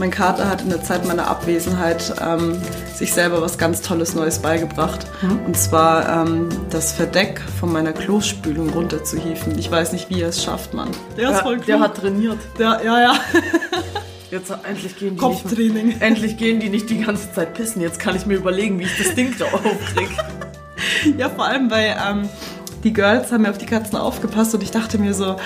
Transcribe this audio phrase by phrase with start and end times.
[0.00, 2.56] Mein Kater hat in der Zeit meiner Abwesenheit ähm,
[2.94, 5.06] sich selber was ganz Tolles Neues beigebracht.
[5.20, 5.44] Mhm.
[5.44, 9.58] Und zwar ähm, das Verdeck von meiner Klospülung runterzuhieven.
[9.58, 10.88] Ich weiß nicht, wie er es schafft, Mann.
[11.18, 11.64] Der ist voll cool.
[11.66, 12.38] Der hat trainiert.
[12.58, 13.14] Der, ja, ja.
[14.30, 15.88] Jetzt endlich gehen die Kopftraining.
[15.88, 17.82] Nicht, endlich gehen die nicht die ganze Zeit pissen.
[17.82, 20.12] Jetzt kann ich mir überlegen, wie ich das Ding da aufkriege.
[21.18, 22.26] ja, vor allem, weil ähm,
[22.84, 25.36] die Girls haben mir auf die Katzen aufgepasst und ich dachte mir so,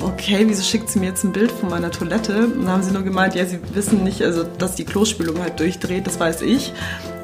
[0.00, 2.46] okay, wieso schickt sie mir jetzt ein Bild von meiner Toilette?
[2.46, 5.58] Und dann haben sie nur gemeint, ja, sie wissen nicht, also dass die Klospülung halt
[5.58, 6.72] durchdreht, das weiß ich.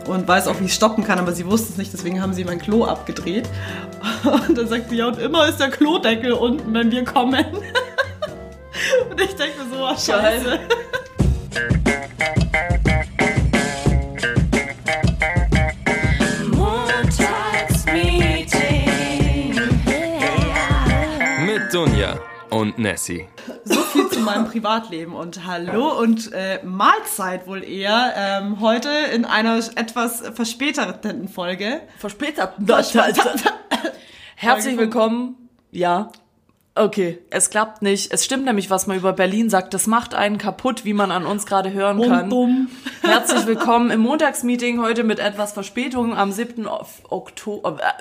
[0.06, 2.44] Und weiß auch, wie ich stoppen kann, aber sie wusste es nicht, deswegen haben sie
[2.44, 3.48] mein Klo abgedreht.
[4.24, 7.44] Und dann sagt sie, ja, und immer ist der Klodeckel unten, wenn wir kommen.
[9.10, 10.58] Und ich denke mir so, oh, scheiße.
[22.00, 22.18] Dunja
[22.48, 23.28] und Nessie.
[23.64, 28.14] So viel zu meinem Privatleben und hallo und äh, Mahlzeit wohl eher.
[28.16, 31.82] Ähm, heute in einer etwas verspäteten Folge.
[31.98, 32.66] Verspäteten?
[34.34, 35.50] Herzlich willkommen.
[35.72, 36.10] Ja,
[36.76, 38.12] Okay, es klappt nicht.
[38.12, 39.74] Es stimmt nämlich, was man über Berlin sagt.
[39.74, 42.28] Das macht einen kaputt, wie man an uns gerade hören kann.
[42.28, 42.68] Bum,
[43.02, 43.10] bum.
[43.10, 46.66] Herzlich willkommen im Montagsmeeting heute mit etwas Verspätung am 7.
[47.10, 47.76] Oktober.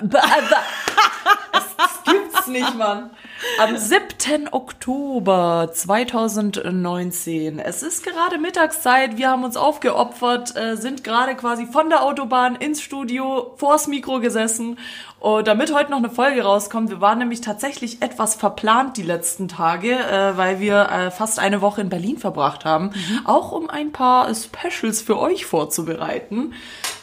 [2.40, 3.10] Gibt's nicht, Mann.
[3.58, 4.48] Am 7.
[4.50, 7.58] Oktober 2019.
[7.58, 9.18] Es ist gerade Mittagszeit.
[9.18, 14.20] Wir haben uns aufgeopfert, äh, sind gerade quasi von der Autobahn ins Studio, vors Mikro
[14.20, 14.78] gesessen
[15.18, 19.48] und damit heute noch eine Folge rauskommt, wir waren nämlich tatsächlich etwas verplant die letzten
[19.48, 23.26] Tage, äh, weil wir äh, fast eine Woche in Berlin verbracht haben, mhm.
[23.26, 26.54] auch um ein paar Specials für euch vorzubereiten.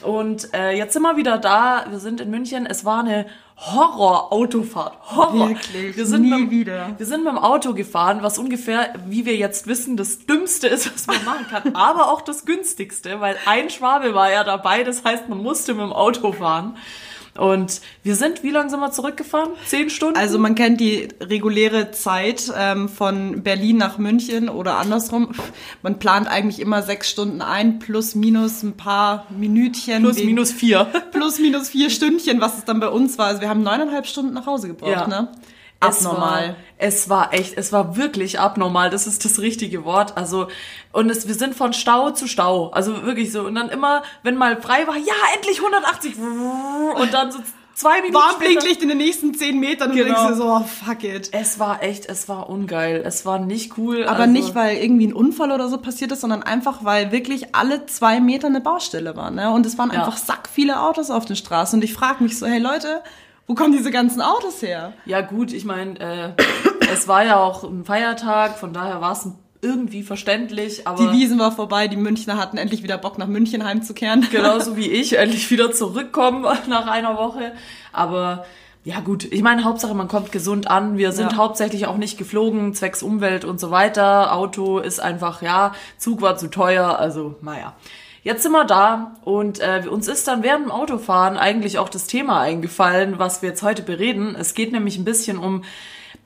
[0.03, 1.85] Und jetzt sind wir wieder da.
[1.89, 2.65] Wir sind in München.
[2.65, 3.25] Es war eine
[3.59, 4.93] Horror-Autofahrt.
[5.15, 5.49] Horror.
[5.49, 5.97] Wirklich.
[5.97, 6.93] Wir sind Nie mit, wieder.
[6.95, 10.93] Wir sind mit dem Auto gefahren, was ungefähr, wie wir jetzt wissen, das Dümmste ist,
[10.93, 14.83] was man machen kann, aber auch das günstigste, weil ein Schwabe war ja dabei.
[14.83, 16.77] Das heißt, man musste mit dem Auto fahren.
[17.37, 19.51] Und wir sind, wie lange sind wir zurückgefahren?
[19.65, 20.17] Zehn Stunden?
[20.17, 25.29] Also man kennt die reguläre Zeit ähm, von Berlin nach München oder andersrum.
[25.81, 30.03] Man plant eigentlich immer sechs Stunden ein, plus minus ein paar Minütchen.
[30.03, 30.87] Plus minus vier.
[31.11, 33.27] Plus minus vier Stündchen, was es dann bei uns war.
[33.27, 35.07] Also wir haben neuneinhalb Stunden nach Hause gebraucht, ja.
[35.07, 35.31] ne?
[35.79, 36.55] Abnormal.
[36.77, 38.89] Es war, es war echt, es war wirklich abnormal.
[38.89, 40.17] Das ist das richtige Wort.
[40.17, 40.47] Also,
[40.91, 42.69] und es, wir sind von Stau zu Stau.
[42.69, 43.41] Also wirklich so.
[43.41, 46.15] Und dann immer, wenn mal frei war, ja, endlich 180.
[46.17, 47.39] Und dann so
[47.77, 50.15] zwei Minuten Warnblinklicht in den nächsten zehn Metern und genau.
[50.15, 51.29] denkst du so, oh, fuck it.
[51.31, 53.03] Es war echt, es war ungeil.
[53.05, 54.05] Es war nicht cool.
[54.05, 57.55] Aber also nicht, weil irgendwie ein Unfall oder so passiert ist, sondern einfach, weil wirklich
[57.55, 59.29] alle zwei Meter eine Baustelle war.
[59.29, 59.51] Ne?
[59.51, 59.99] Und es waren ja.
[59.99, 61.77] einfach sack viele Autos auf den Straßen.
[61.77, 63.01] Und ich frage mich so, hey Leute,
[63.47, 64.93] wo kommen diese ganzen Autos her?
[65.05, 66.43] Ja gut, ich meine, äh,
[66.91, 69.27] es war ja auch ein Feiertag, von daher war es
[69.61, 70.85] irgendwie verständlich.
[70.85, 74.27] Aber die Wiesen war vorbei, die Münchner hatten endlich wieder Bock nach München heimzukehren.
[74.31, 77.53] Genauso wie ich, endlich wieder zurückkommen nach einer Woche.
[77.93, 78.45] Aber
[78.83, 80.97] ja gut, ich meine, Hauptsache man kommt gesund an.
[80.97, 81.37] Wir sind ja.
[81.37, 84.33] hauptsächlich auch nicht geflogen, zwecks Umwelt und so weiter.
[84.33, 87.75] Auto ist einfach, ja, Zug war zu teuer, also naja.
[88.27, 92.07] Jetzt sind wir da und äh, uns ist dann während dem Autofahren eigentlich auch das
[92.07, 94.35] Thema eingefallen, was wir jetzt heute bereden.
[94.37, 95.63] Es geht nämlich ein bisschen um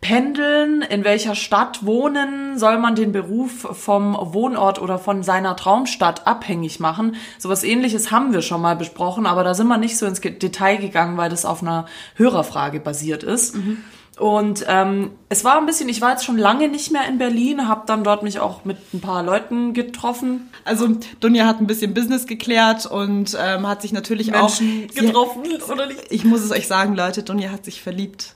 [0.01, 6.25] Pendeln, in welcher Stadt wohnen, soll man den Beruf vom Wohnort oder von seiner Traumstadt
[6.25, 7.17] abhängig machen.
[7.37, 10.77] Sowas ähnliches haben wir schon mal besprochen, aber da sind wir nicht so ins Detail
[10.77, 11.85] gegangen, weil das auf einer
[12.15, 13.53] Hörerfrage basiert ist.
[13.55, 13.83] Mhm.
[14.19, 17.67] Und ähm, es war ein bisschen, ich war jetzt schon lange nicht mehr in Berlin,
[17.67, 20.51] habe dann dort mich auch mit ein paar Leuten getroffen.
[20.65, 20.89] Also
[21.21, 25.71] Dunja hat ein bisschen Business geklärt und ähm, hat sich natürlich Menschen auch getroffen, sie,
[25.71, 26.01] oder nicht?
[26.09, 28.35] Ich muss es euch sagen, Leute, Dunja hat sich verliebt.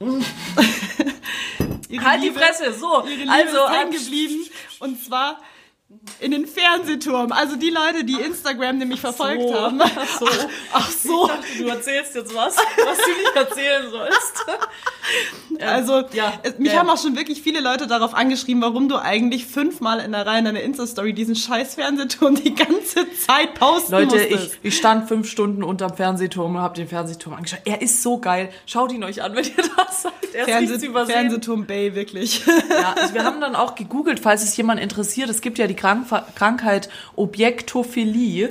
[0.00, 0.22] halt
[1.88, 2.88] Liebe, die Fresse, so.
[2.96, 4.46] Also ist hängen geblieben.
[4.80, 5.38] Und zwar
[6.20, 7.32] in den Fernsehturm.
[7.32, 9.80] Also die Leute, die Instagram nämlich ach verfolgt so, haben.
[9.82, 10.26] Ach so.
[10.72, 11.26] Ach so.
[11.26, 14.46] Dachte, du erzählst jetzt was, was du nicht erzählen sollst.
[15.60, 16.78] also, ja, mich ja.
[16.78, 20.38] haben auch schon wirklich viele Leute darauf angeschrieben, warum du eigentlich fünfmal in der Reihe
[20.38, 24.58] in deiner Insta-Story diesen scheiß Fernsehturm die ganze Zeit posten Leute, musstest.
[24.62, 27.60] ich, ich stand fünf Stunden unterm Fernsehturm und habe den Fernsehturm angeschaut.
[27.64, 28.50] Er ist so geil.
[28.66, 30.12] Schaut ihn euch an, wenn ihr das seid.
[30.32, 32.44] Er Fernseh Fernsehturm Bay, wirklich.
[32.46, 35.28] Ja, also wir haben dann auch gegoogelt, falls es jemand interessiert.
[35.28, 36.06] Es gibt ja die Krank
[36.36, 38.50] Krankheit Objektophilie,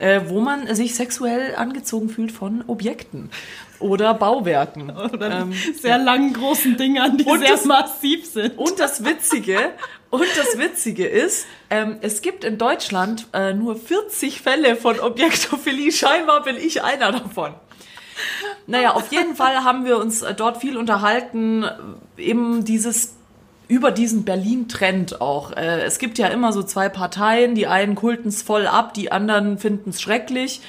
[0.00, 3.30] äh, wo man sich sexuell angezogen fühlt von Objekten
[3.78, 4.90] oder Bauwerken.
[5.12, 8.56] Oder ähm, sehr langen, großen Dingern, die und sehr das, massiv sind.
[8.56, 9.58] Und das Witzige,
[10.10, 15.90] und das Witzige ist, ähm, es gibt in Deutschland äh, nur 40 Fälle von Objektophilie.
[15.90, 17.54] Scheinbar bin ich einer davon.
[18.66, 21.64] Naja, auf jeden Fall haben wir uns äh, dort viel unterhalten,
[22.16, 23.14] eben dieses
[23.72, 25.52] über diesen Berlin-Trend auch.
[25.52, 29.10] Äh, es gibt ja immer so zwei Parteien, die einen kulten es voll ab, die
[29.10, 30.60] anderen finden es schrecklich.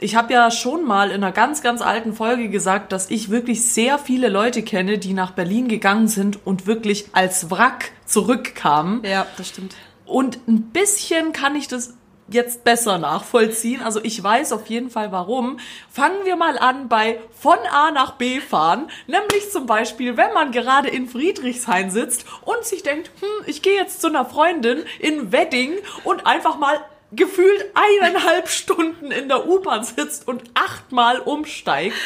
[0.00, 3.62] Ich habe ja schon mal in einer ganz, ganz alten Folge gesagt, dass ich wirklich
[3.62, 9.04] sehr viele Leute kenne, die nach Berlin gegangen sind und wirklich als Wrack zurückkamen.
[9.04, 9.76] Ja, das stimmt.
[10.04, 11.94] Und ein bisschen kann ich das
[12.30, 13.82] jetzt besser nachvollziehen.
[13.82, 15.58] Also ich weiß auf jeden Fall warum.
[15.90, 18.88] Fangen wir mal an bei von A nach B fahren.
[19.06, 23.74] Nämlich zum Beispiel, wenn man gerade in Friedrichshain sitzt und sich denkt, hm, ich gehe
[23.74, 25.74] jetzt zu einer Freundin in Wedding
[26.04, 26.80] und einfach mal
[27.12, 31.96] gefühlt eineinhalb Stunden in der U-Bahn sitzt und achtmal umsteigt.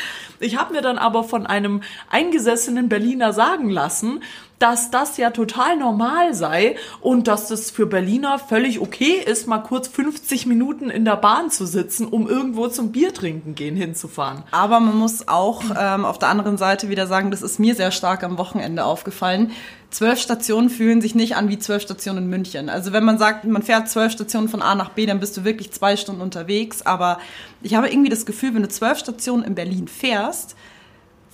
[0.41, 4.23] Ich habe mir dann aber von einem eingesessenen Berliner sagen lassen,
[4.59, 9.59] dass das ja total normal sei und dass es für Berliner völlig okay ist, mal
[9.59, 14.43] kurz 50 Minuten in der Bahn zu sitzen, um irgendwo zum Bier trinken gehen hinzufahren.
[14.51, 17.91] Aber man muss auch ähm, auf der anderen Seite wieder sagen, das ist mir sehr
[17.91, 19.53] stark am Wochenende aufgefallen.
[19.91, 22.69] Zwölf Stationen fühlen sich nicht an wie zwölf Stationen in München.
[22.69, 25.45] Also wenn man sagt, man fährt zwölf Stationen von A nach B, dann bist du
[25.45, 26.83] wirklich zwei Stunden unterwegs.
[26.83, 27.19] Aber
[27.63, 30.57] ich habe irgendwie das Gefühl, wenn du zwölf Stationen in Berlin fährst,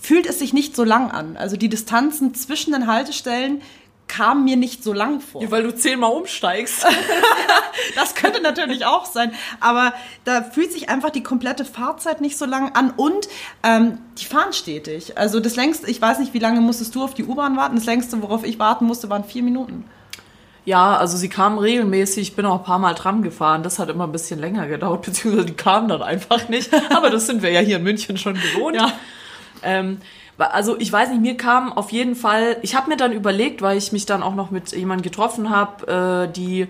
[0.01, 1.37] fühlt es sich nicht so lang an.
[1.37, 3.63] Also die Distanzen zwischen den Haltestellen
[4.11, 5.41] kamen mir nicht so lang vor.
[5.41, 6.85] Ja, weil du zehnmal umsteigst.
[7.95, 9.33] das könnte natürlich auch sein.
[9.61, 9.95] Aber
[10.25, 13.29] da fühlt sich einfach die komplette Fahrzeit nicht so lang an und
[13.63, 15.17] ähm, die fahren stetig.
[15.17, 17.77] Also das längste, ich weiß nicht, wie lange musstest du auf die U-Bahn warten?
[17.77, 19.85] Das längste, worauf ich warten musste, waren vier Minuten.
[20.65, 23.89] Ja, also sie kamen regelmäßig, ich bin auch ein paar Mal Tram gefahren, das hat
[23.89, 26.71] immer ein bisschen länger gedauert, beziehungsweise die kamen dann einfach nicht.
[26.95, 28.77] Aber das sind wir ja hier in München schon gewohnt.
[28.77, 28.93] Ja.
[29.63, 29.99] Ähm,
[30.39, 33.77] also ich weiß nicht, mir kam auf jeden Fall, ich habe mir dann überlegt, weil
[33.77, 36.69] ich mich dann auch noch mit jemandem getroffen habe, äh, die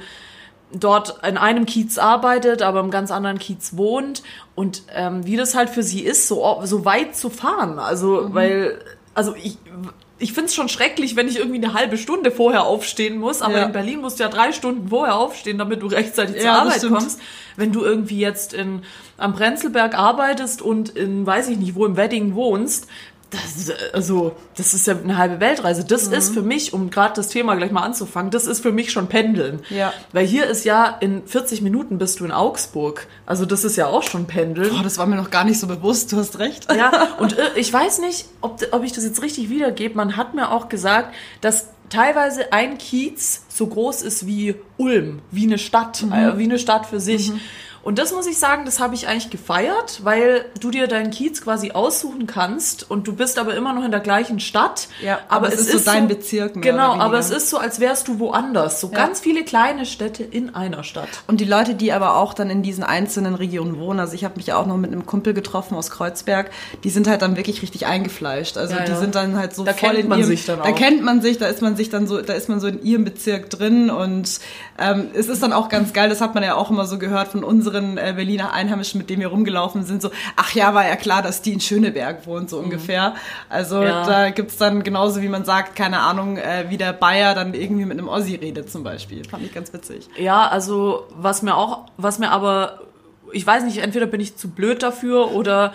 [0.72, 4.22] dort in einem Kiez arbeitet, aber im ganz anderen Kiez wohnt
[4.54, 7.78] und ähm, wie das halt für sie ist, so, so weit zu fahren.
[7.78, 8.34] Also, mhm.
[8.34, 8.78] weil,
[9.14, 9.58] also ich,
[10.20, 13.56] ich finde es schon schrecklich, wenn ich irgendwie eine halbe Stunde vorher aufstehen muss, aber
[13.56, 13.64] ja.
[13.64, 16.86] in Berlin musst du ja drei Stunden vorher aufstehen, damit du rechtzeitig zur ja, Arbeit
[16.86, 17.20] kommst.
[17.56, 18.82] Wenn du irgendwie jetzt in,
[19.16, 22.86] am Prenzlberg arbeitest und in, weiß ich nicht, wo im Wedding wohnst,
[23.30, 25.84] das, also, das ist ja eine halbe Weltreise.
[25.84, 26.14] Das mhm.
[26.14, 29.06] ist für mich, um gerade das Thema gleich mal anzufangen, das ist für mich schon
[29.06, 29.60] Pendeln.
[29.70, 29.92] Ja.
[30.12, 33.06] Weil hier ist ja in 40 Minuten bist du in Augsburg.
[33.26, 34.70] Also das ist ja auch schon Pendeln.
[34.70, 36.66] Boah, das war mir noch gar nicht so bewusst, du hast recht.
[36.74, 39.96] Ja, und äh, ich weiß nicht, ob, ob ich das jetzt richtig wiedergebe.
[39.96, 45.44] Man hat mir auch gesagt, dass teilweise ein Kiez so groß ist wie Ulm, wie
[45.44, 46.12] eine Stadt, mhm.
[46.12, 47.30] äh, wie eine Stadt für sich.
[47.30, 47.40] Mhm.
[47.82, 51.40] Und das muss ich sagen, das habe ich eigentlich gefeiert, weil du dir deinen Kiez
[51.40, 54.88] quasi aussuchen kannst und du bist aber immer noch in der gleichen Stadt.
[55.02, 56.60] Ja, aber, aber es, ist, ist so dein Bezirk.
[56.60, 58.80] Genau, aber es ist so, als wärst du woanders.
[58.80, 58.96] So ja.
[58.96, 61.08] ganz viele kleine Städte in einer Stadt.
[61.26, 64.36] Und die Leute, die aber auch dann in diesen einzelnen Regionen wohnen, also ich habe
[64.36, 66.50] mich ja auch noch mit einem Kumpel getroffen aus Kreuzberg,
[66.84, 68.58] die sind halt dann wirklich richtig eingefleischt.
[68.58, 68.98] Also ja, die ja.
[68.98, 70.64] sind dann halt so da voll kennt in man ihrem, sich dann auch.
[70.64, 72.82] Da kennt man sich, da ist man sich dann so, da ist man so in
[72.82, 74.38] ihrem Bezirk drin und
[74.78, 77.28] ähm, es ist dann auch ganz geil, das hat man ja auch immer so gehört
[77.28, 80.96] von unseren äh, Berliner Einheimischen, mit denen wir rumgelaufen sind, so, ach ja, war ja
[80.96, 82.64] klar, dass die in Schöneberg wohnt, so mhm.
[82.64, 83.14] ungefähr.
[83.48, 84.04] Also ja.
[84.04, 87.84] da gibt's dann genauso, wie man sagt, keine Ahnung, äh, wie der Bayer dann irgendwie
[87.84, 89.24] mit einem Ossi redet zum Beispiel.
[89.24, 90.08] Fand ich ganz witzig.
[90.18, 92.80] Ja, also was mir auch, was mir aber,
[93.32, 95.72] ich weiß nicht, entweder bin ich zu blöd dafür oder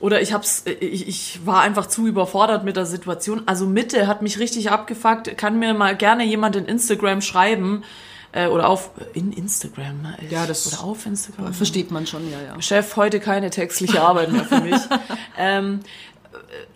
[0.00, 3.42] oder ich hab's, ich, ich war einfach zu überfordert mit der Situation.
[3.46, 5.36] Also Mitte hat mich richtig abgefuckt.
[5.36, 7.82] Kann mir mal gerne jemand in Instagram schreiben,
[8.32, 10.14] äh, oder auf in Instagram.
[10.22, 11.52] Ich, ja, das oder auf Instagram.
[11.52, 12.60] Versteht man schon, ja, ja.
[12.62, 14.80] Chef, heute keine textliche Arbeit mehr für mich.
[15.38, 15.80] ähm,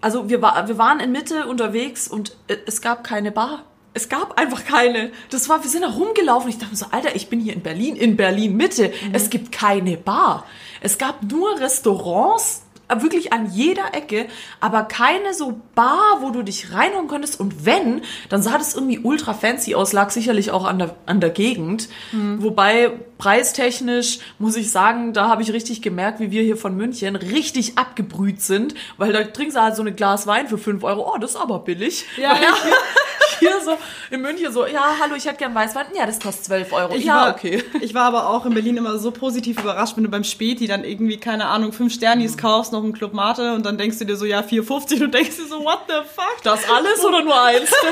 [0.01, 3.65] also wir, war, wir waren in Mitte unterwegs und äh, es gab keine Bar.
[3.95, 5.13] Es gab einfach keine.
[5.31, 6.49] Das war, wir sind da rumgelaufen.
[6.49, 8.89] Ich dachte so, Alter, ich bin hier in Berlin, in Berlin Mitte.
[8.89, 9.15] Mhm.
[9.15, 10.47] Es gibt keine Bar.
[10.81, 12.63] Es gab nur Restaurants,
[13.01, 14.27] wirklich an jeder Ecke,
[14.61, 17.41] aber keine so Bar, wo du dich reinhauen könntest.
[17.41, 21.21] Und wenn, dann sah das irgendwie ultra fancy aus, lag sicherlich auch an der, an
[21.21, 21.89] der Gegend.
[22.13, 22.43] Mhm.
[22.43, 27.17] Wobei preistechnisch muss ich sagen, da habe ich richtig gemerkt, wie wir hier von München
[27.17, 31.11] richtig abgebrüht sind, weil da trinkst du halt so ein Glas Wein für 5 Euro.
[31.15, 32.05] Oh, das ist aber billig.
[32.17, 32.55] Ja, ja.
[33.43, 33.77] hier so
[34.11, 35.87] in München so, ja, hallo, ich hätte gern Weißwein.
[35.97, 36.95] Ja, das kostet 12 Euro.
[36.95, 37.63] Ich ja, war, okay.
[37.81, 40.85] Ich war aber auch in Berlin immer so positiv überrascht, wenn du beim Späti dann
[40.85, 42.41] irgendwie, keine Ahnung, fünf Sternis mhm.
[42.41, 45.37] kaufst, noch einen Club Mate und dann denkst du dir so, ja, 4,50 und denkst
[45.37, 46.43] dir so, what the fuck?
[46.43, 47.71] Das alles oder nur eins?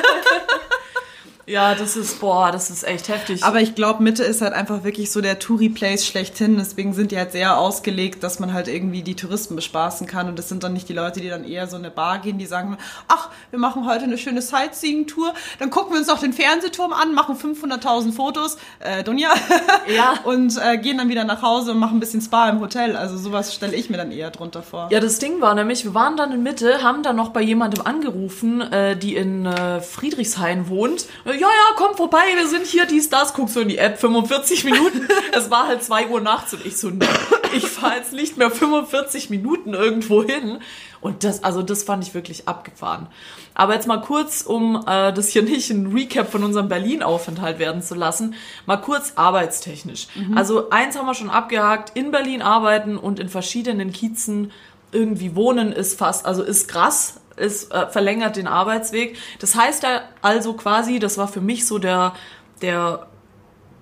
[1.50, 3.42] Ja, das ist, boah, das ist echt heftig.
[3.42, 6.56] Aber ich glaube, Mitte ist halt einfach wirklich so der Touri-Place schlechthin.
[6.58, 10.28] Deswegen sind die halt sehr ausgelegt, dass man halt irgendwie die Touristen bespaßen kann.
[10.28, 12.38] Und das sind dann nicht die Leute, die dann eher so in eine Bar gehen,
[12.38, 12.76] die sagen,
[13.08, 15.34] ach, wir machen heute eine schöne Sightseeing-Tour.
[15.58, 19.30] Dann gucken wir uns noch den Fernsehturm an, machen 500.000 Fotos, äh, Dunja.
[19.88, 20.14] Ja.
[20.24, 22.96] und äh, gehen dann wieder nach Hause und machen ein bisschen Spa im Hotel.
[22.96, 24.88] Also sowas stelle ich mir dann eher drunter vor.
[24.92, 27.84] Ja, das Ding war nämlich, wir waren dann in Mitte, haben dann noch bei jemandem
[27.84, 31.06] angerufen, äh, die in äh, Friedrichshain wohnt.
[31.24, 33.32] Äh, Ja, ja, komm vorbei, wir sind hier, dies, das.
[33.32, 35.08] Guckst du in die App, 45 Minuten.
[35.32, 37.06] es war halt 2 Uhr nachts und ich so, nee,
[37.54, 40.58] ich fahre jetzt nicht mehr 45 Minuten irgendwo hin.
[41.00, 43.06] Und das, also das fand ich wirklich abgefahren.
[43.54, 47.80] Aber jetzt mal kurz, um äh, das hier nicht ein Recap von unserem Berlin-Aufenthalt werden
[47.80, 48.34] zu lassen,
[48.66, 50.08] mal kurz arbeitstechnisch.
[50.34, 54.52] Also eins haben wir schon abgehakt, in Berlin arbeiten und in verschiedenen Kiezen
[54.92, 59.16] irgendwie wohnen ist fast, also ist krass, ist äh, verlängert den Arbeitsweg.
[59.38, 59.84] Das heißt
[60.22, 62.14] also quasi, das war für mich so der
[62.62, 63.06] der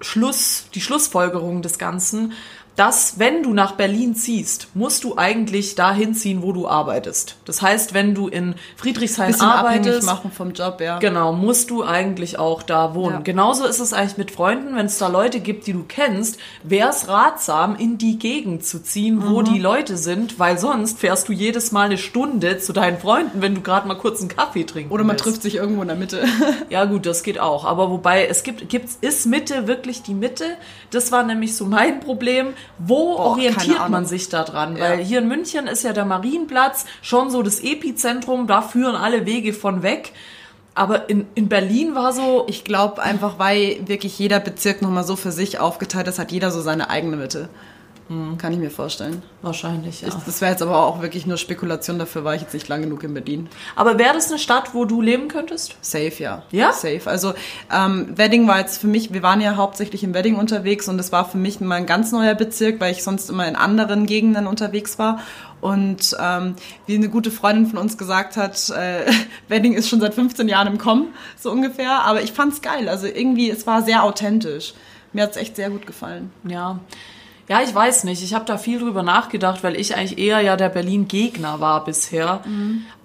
[0.00, 2.32] Schluss, die Schlussfolgerung des Ganzen,
[2.78, 7.36] dass wenn du nach Berlin ziehst, musst du eigentlich dahin ziehen, wo du arbeitest.
[7.44, 10.98] Das heißt, wenn du in Friedrichshain bisschen arbeitest, machen vom Job, ja.
[11.00, 13.16] Genau, musst du eigentlich auch da wohnen.
[13.16, 13.20] Ja.
[13.22, 16.90] Genauso ist es eigentlich mit Freunden, wenn es da Leute gibt, die du kennst, wäre
[16.90, 19.44] es ratsam, in die Gegend zu ziehen, wo Mhm.
[19.46, 23.56] die Leute sind, weil sonst fährst du jedes Mal eine Stunde zu deinen Freunden, wenn
[23.56, 25.24] du gerade mal kurz einen Kaffee trinken Oder man willst.
[25.24, 26.22] trifft sich irgendwo in der Mitte.
[26.70, 27.64] Ja gut, das geht auch.
[27.64, 30.44] Aber wobei, es gibt, gibt's, ist Mitte wirklich die Mitte?
[30.90, 32.48] Das war nämlich so mein Problem.
[32.78, 34.76] Wo Boah, orientiert man sich da dran?
[34.76, 34.84] Ja.
[34.84, 39.26] Weil hier in München ist ja der Marienplatz schon so das Epizentrum, da führen alle
[39.26, 40.12] Wege von weg.
[40.74, 45.16] Aber in, in Berlin war so, Ich glaube einfach, weil wirklich jeder Bezirk nochmal so
[45.16, 47.48] für sich aufgeteilt ist, hat jeder so seine eigene Mitte.
[48.38, 49.22] Kann ich mir vorstellen.
[49.42, 50.08] wahrscheinlich, ja.
[50.08, 52.80] Ich, das wäre jetzt aber auch wirklich nur Spekulation, dafür war ich jetzt nicht lang
[52.80, 53.50] genug in Berlin.
[53.76, 55.76] Aber wäre das eine Stadt, wo du leben könntest?
[55.82, 56.42] Safe, ja.
[56.50, 56.72] Ja?
[56.72, 57.02] Safe.
[57.04, 57.34] Also
[57.70, 61.12] ähm, Wedding war jetzt für mich, wir waren ja hauptsächlich in Wedding unterwegs und es
[61.12, 64.46] war für mich mal ein ganz neuer Bezirk, weil ich sonst immer in anderen Gegenden
[64.46, 65.20] unterwegs war.
[65.60, 66.54] Und ähm,
[66.86, 69.10] wie eine gute Freundin von uns gesagt hat, äh,
[69.48, 72.04] Wedding ist schon seit 15 Jahren im Kommen, so ungefähr.
[72.04, 72.88] Aber ich fand's geil.
[72.88, 74.72] Also irgendwie, es war sehr authentisch.
[75.12, 76.32] Mir hat's echt sehr gut gefallen.
[76.44, 76.80] Ja.
[77.48, 78.22] Ja, ich weiß nicht.
[78.22, 82.40] Ich habe da viel drüber nachgedacht, weil ich eigentlich eher ja der Berlin-Gegner war bisher.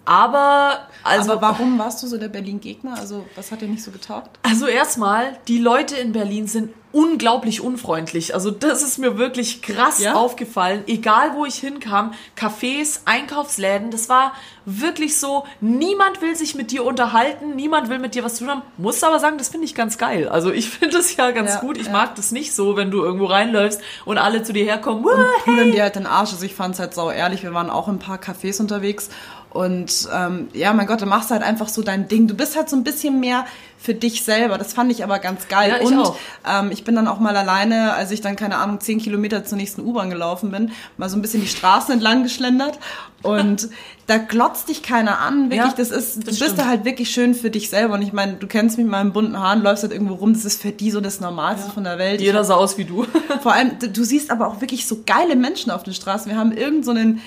[0.05, 2.95] Aber also Aber warum warst du so der Berlin-Gegner?
[2.99, 4.29] Also was hat dir nicht so getaugt?
[4.43, 8.35] Also erstmal, die Leute in Berlin sind unglaublich unfreundlich.
[8.35, 10.13] Also das ist mir wirklich krass Ja?
[10.13, 10.83] aufgefallen.
[10.85, 14.33] Egal wo ich hinkam, Cafés, Einkaufsläden, das war
[14.65, 18.61] wirklich so, niemand will sich mit dir unterhalten, niemand will mit dir was tun haben.
[18.77, 20.29] Muss aber sagen, das finde ich ganz geil.
[20.29, 21.77] Also ich finde es ja ganz Ja, gut.
[21.79, 21.91] Ich ja.
[21.93, 25.03] mag das nicht so, wenn du irgendwo reinläufst und alle zu dir herkommen.
[25.03, 26.31] "Wah, pudeln dir halt den Arsch.
[26.31, 27.41] Also ich fand's halt sau ehrlich.
[27.41, 29.09] Wir waren auch in ein paar Cafés unterwegs.
[29.53, 32.27] Und ähm, ja, mein Gott, du machst halt einfach so dein Ding.
[32.27, 33.45] Du bist halt so ein bisschen mehr
[33.77, 34.57] für dich selber.
[34.57, 35.69] Das fand ich aber ganz geil.
[35.69, 36.15] Ja, ich und auch.
[36.49, 39.57] Ähm, ich bin dann auch mal alleine, als ich dann, keine Ahnung, zehn Kilometer zur
[39.57, 42.79] nächsten U-Bahn gelaufen bin, mal so ein bisschen die Straßen entlang geschlendert.
[43.21, 43.69] Und
[44.07, 45.51] da glotzt dich keiner an.
[45.51, 46.59] Wirklich, Ja, das ist, du das bist stimmt.
[46.59, 47.93] da halt wirklich schön für dich selber.
[47.93, 50.33] Und ich meine, du kennst mich mit meinen bunten Haaren, läufst halt irgendwo rum.
[50.33, 52.21] Das ist für die so das Normalste von der Welt.
[52.21, 53.05] Jeder sah aus wie du.
[53.43, 56.31] vor allem, du, du siehst aber auch wirklich so geile Menschen auf den Straßen.
[56.31, 57.21] Wir haben irgend so einen,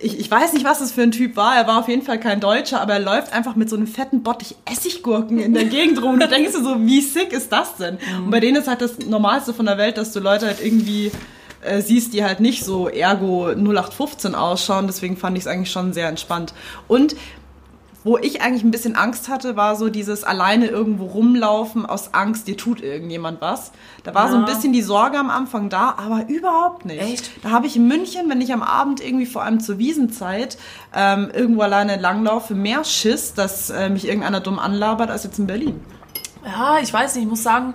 [0.00, 1.56] ich, ich weiß nicht, was das für ein Typ war.
[1.56, 4.22] Er war auf jeden Fall kein Deutscher, aber er läuft einfach mit so einem fetten
[4.22, 6.14] Bottich Essiggurken in der Gegend rum.
[6.14, 7.98] Und du denkst dir so, wie sick ist das denn?
[8.18, 11.10] Und bei denen ist halt das Normalste von der Welt, dass du Leute halt irgendwie
[11.62, 14.86] äh, siehst, die halt nicht so ergo 0815 ausschauen.
[14.86, 16.52] Deswegen fand ich es eigentlich schon sehr entspannt.
[16.88, 17.16] Und
[18.06, 22.46] wo ich eigentlich ein bisschen Angst hatte, war so dieses alleine irgendwo rumlaufen aus Angst,
[22.46, 23.72] dir tut irgendjemand was.
[24.04, 24.46] Da war so ein Ja.
[24.46, 27.02] bisschen die Sorge am Anfang da, aber überhaupt nicht.
[27.02, 27.30] Echt?
[27.42, 30.56] Da habe ich in München, wenn ich am Abend irgendwie vor allem zur Wiesenzeit
[30.94, 35.48] ähm, irgendwo alleine langlaufe, mehr Schiss, dass äh, mich irgendeiner dumm anlabert, als jetzt in
[35.48, 35.80] Berlin.
[36.44, 37.74] Ja, ich weiß nicht, ich muss sagen,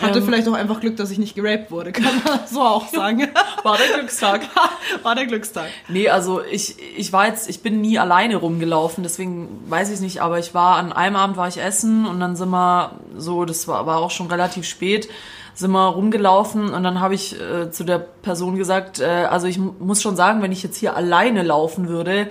[0.00, 2.88] Hatte ähm, vielleicht auch einfach Glück, dass ich nicht geraped wurde, kann man so auch
[2.88, 3.28] sagen.
[3.62, 4.42] war der Glückstag.
[5.02, 5.68] war der Glückstag.
[5.88, 10.00] Nee, also ich, ich war jetzt, ich bin nie alleine rumgelaufen, deswegen weiß ich es
[10.00, 13.44] nicht, aber ich war an einem Abend war ich essen und dann sind wir so,
[13.44, 15.08] das war aber auch schon relativ spät,
[15.54, 19.58] sind wir rumgelaufen und dann habe ich äh, zu der Person gesagt, äh, also ich
[19.58, 22.28] mu- muss schon sagen, wenn ich jetzt hier alleine laufen würde,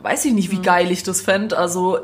[0.00, 1.54] weiß ich nicht, wie geil ich das fänd.
[1.54, 1.98] Also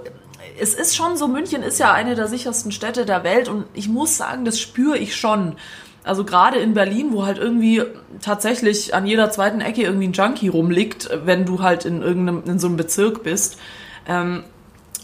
[0.60, 3.88] es ist schon so, München ist ja eine der sichersten Städte der Welt und ich
[3.88, 5.56] muss sagen, das spüre ich schon.
[6.04, 7.82] Also gerade in Berlin, wo halt irgendwie
[8.22, 12.58] tatsächlich an jeder zweiten Ecke irgendwie ein Junkie rumliegt, wenn du halt in irgendeinem, in
[12.58, 13.58] so einem Bezirk bist,
[14.06, 14.44] ähm,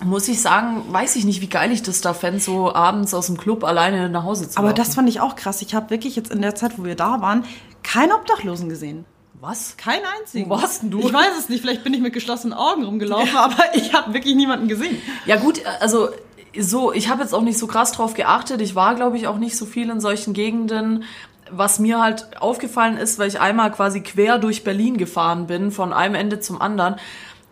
[0.03, 3.27] muss ich sagen, weiß ich nicht, wie geil ich das da fände, so abends aus
[3.27, 4.77] dem Club alleine nach Hause zu Aber laufen.
[4.77, 5.63] das fand ich auch krass.
[5.63, 7.45] Ich habe wirklich jetzt in der Zeit, wo wir da waren,
[7.83, 9.05] keine Obdachlosen gesehen.
[9.47, 9.77] Was?
[9.77, 10.49] Keinen einzigen.
[10.49, 11.01] Wo warst denn du?
[11.01, 14.35] Ich weiß es nicht, vielleicht bin ich mit geschlossenen Augen rumgelaufen, aber ich habe wirklich
[14.35, 15.03] niemanden gesehen.
[15.27, 16.09] Ja gut, also
[16.59, 18.63] so, ich habe jetzt auch nicht so krass drauf geachtet.
[18.63, 21.05] Ich war, glaube ich, auch nicht so viel in solchen Gegenden.
[21.51, 25.93] Was mir halt aufgefallen ist, weil ich einmal quasi quer durch Berlin gefahren bin, von
[25.93, 26.97] einem Ende zum anderen,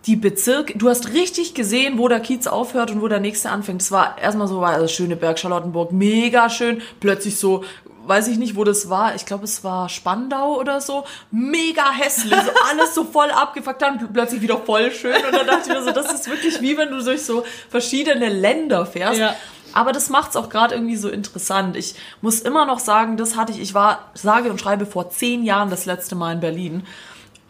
[0.07, 3.83] die Bezirke, du hast richtig gesehen, wo der Kiez aufhört und wo der nächste anfängt.
[3.83, 6.83] Es war erstmal so, war das schöne Berg Charlottenburg, mega schön.
[7.01, 7.65] Plötzlich so,
[8.07, 9.15] weiß ich nicht, wo das war.
[9.15, 11.05] Ich glaube, es war Spandau oder so.
[11.31, 15.17] Mega hässlich, so alles so voll abgefuckt, dann plötzlich wieder voll schön.
[15.25, 18.29] Und dann dachte ich mir so, das ist wirklich wie wenn du durch so verschiedene
[18.29, 19.21] Länder fährst.
[19.21, 19.37] Ja.
[19.75, 21.77] Aber das macht's auch gerade irgendwie so interessant.
[21.77, 25.45] Ich muss immer noch sagen, das hatte ich, ich war, sage und schreibe, vor zehn
[25.45, 26.87] Jahren das letzte Mal in Berlin.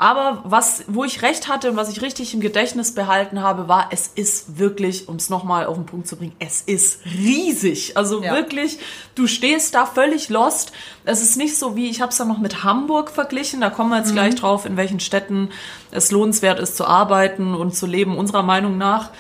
[0.03, 3.91] Aber was, wo ich recht hatte und was ich richtig im Gedächtnis behalten habe, war,
[3.93, 7.97] es ist wirklich, um es nochmal auf den Punkt zu bringen, es ist riesig.
[7.97, 8.35] Also Ja.
[8.35, 8.81] wirklich,
[9.15, 10.73] du stehst da völlig lost.
[11.05, 13.91] Es ist nicht so wie, ich habe es dann noch mit Hamburg verglichen, da kommen
[13.91, 15.51] wir jetzt gleich drauf, in welchen Städten
[15.93, 19.11] es lohnenswert ist zu arbeiten und zu leben, unserer Meinung nach.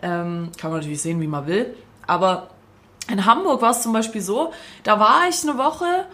[0.00, 1.74] Ähm, kann man natürlich sehen, wie man will.
[2.06, 2.48] Aber
[3.10, 4.54] in Hamburg war es zum Beispiel so,
[4.84, 6.06] da war ich eine Woche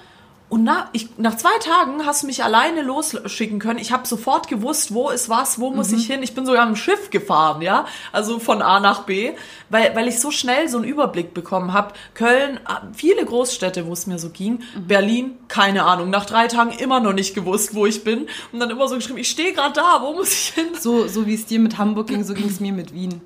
[0.48, 3.80] und nach, ich, nach zwei Tagen hast du mich alleine losschicken können.
[3.80, 6.22] Ich habe sofort gewusst, wo ist was, wo muss ich hin.
[6.22, 9.32] Ich bin sogar im Schiff gefahren, ja, also von A nach B,
[9.70, 11.94] weil, weil ich so schnell so einen Überblick bekommen habe.
[12.14, 14.60] Köln, ah, viele Großstädte, wo es mir so ging.
[14.86, 16.10] Berlin, keine Ahnung.
[16.10, 18.28] Nach drei Tagen immer noch nicht gewusst, wo ich bin.
[18.52, 20.68] Und dann immer so geschrieben, ich stehe gerade da, wo muss ich hin?
[20.78, 23.20] So, so wie es dir mit Hamburg ging, so ging es mir mit Wien.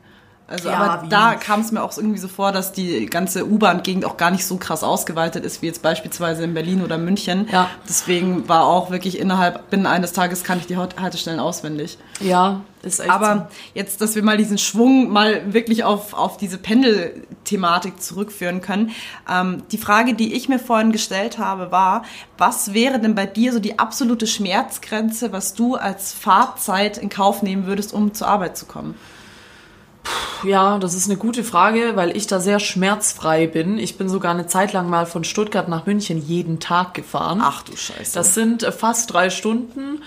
[0.50, 4.04] Also, Ja, aber da kam es mir auch irgendwie so vor, dass die ganze U-Bahn-Gegend
[4.04, 7.48] auch gar nicht so krass ausgeweitet ist, wie jetzt beispielsweise in Berlin oder München.
[7.52, 7.70] Ja.
[7.88, 11.98] Deswegen war auch wirklich innerhalb, binnen eines Tages kann ich die Haltestellen auswendig.
[12.18, 16.58] Ja, ist echt Aber jetzt, dass wir mal diesen Schwung mal wirklich auf, auf diese
[16.58, 18.90] Pendelthematik zurückführen können.
[19.30, 22.02] Ähm, die Frage, die ich mir vorhin gestellt habe, war,
[22.38, 27.42] was wäre denn bei dir so die absolute Schmerzgrenze, was du als Fahrzeit in Kauf
[27.42, 28.96] nehmen würdest, um zur Arbeit zu kommen?
[30.42, 33.78] Ja, das ist eine gute Frage, weil ich da sehr schmerzfrei bin.
[33.78, 37.40] Ich bin sogar eine Zeit lang mal von Stuttgart nach München jeden Tag gefahren.
[37.42, 38.14] Ach du Scheiße.
[38.14, 40.02] Das sind äh, fast drei Stunden.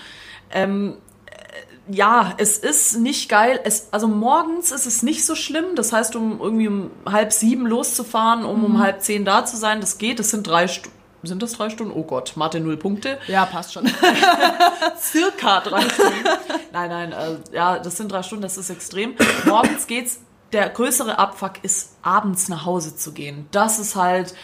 [0.50, 0.96] Ähm,
[1.26, 3.60] äh, ja, es ist nicht geil.
[3.64, 5.76] Es, also morgens ist es nicht so schlimm.
[5.76, 9.80] Das heißt, um irgendwie um halb sieben loszufahren, um um halb zehn da zu sein,
[9.80, 10.18] das geht.
[10.18, 10.93] Das sind drei Stunden.
[11.26, 11.92] Sind das drei Stunden?
[11.94, 13.18] Oh Gott, Mathe null Punkte.
[13.28, 13.86] ja, passt schon.
[15.00, 16.24] Circa drei Stunden.
[16.72, 19.14] Nein, nein, äh, ja, das sind drei Stunden, das ist extrem.
[19.46, 20.20] Morgens geht's.
[20.52, 23.46] Der größere Abfuck ist, abends nach Hause zu gehen.
[23.50, 24.34] Das ist halt.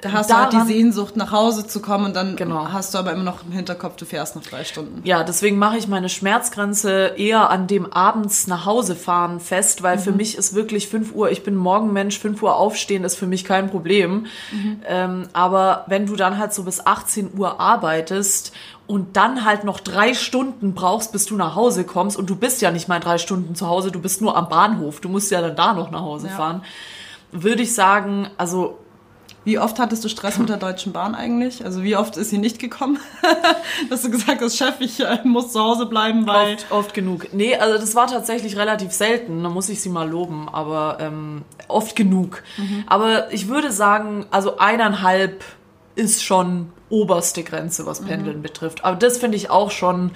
[0.00, 2.68] Da hast du halt die daran- Sehnsucht, nach Hause zu kommen und dann Genau.
[2.72, 5.00] hast du aber immer noch im Hinterkopf, du fährst noch drei Stunden.
[5.02, 9.98] Ja, deswegen mache ich meine Schmerzgrenze eher an dem abends nach Hause fahren fest, weil
[9.98, 13.44] für mich ist wirklich 5 Uhr, ich bin Morgenmensch, 5 Uhr aufstehen ist für mich
[13.44, 14.26] kein Problem.
[14.86, 18.52] Ähm, aber wenn du dann halt so bis 18 Uhr arbeitest
[18.86, 22.62] und dann halt noch drei Stunden brauchst, bis du nach Hause kommst und du bist
[22.62, 25.40] ja nicht mal drei Stunden zu Hause, du bist nur am Bahnhof, du musst ja
[25.40, 26.34] dann da noch nach Hause Ja.
[26.36, 26.62] fahren,
[27.32, 28.78] würde ich sagen, also
[29.48, 31.64] Wie oft hattest du Stress mit der Deutschen Bahn eigentlich?
[31.64, 32.98] Also wie oft ist sie nicht gekommen?
[33.88, 36.56] Dass du gesagt hast, Chef, ich äh, muss zu Hause bleiben, weil...
[36.56, 37.32] Oft, oft genug.
[37.32, 39.42] Nee, also das war tatsächlich relativ selten.
[39.42, 42.42] Da muss ich sie mal loben, aber ähm, oft genug.
[42.88, 45.42] Aber ich würde sagen, also eineinhalb
[45.94, 48.84] ist schon oberste Grenze, was Pendeln betrifft.
[48.84, 50.10] Aber das finde ich auch schon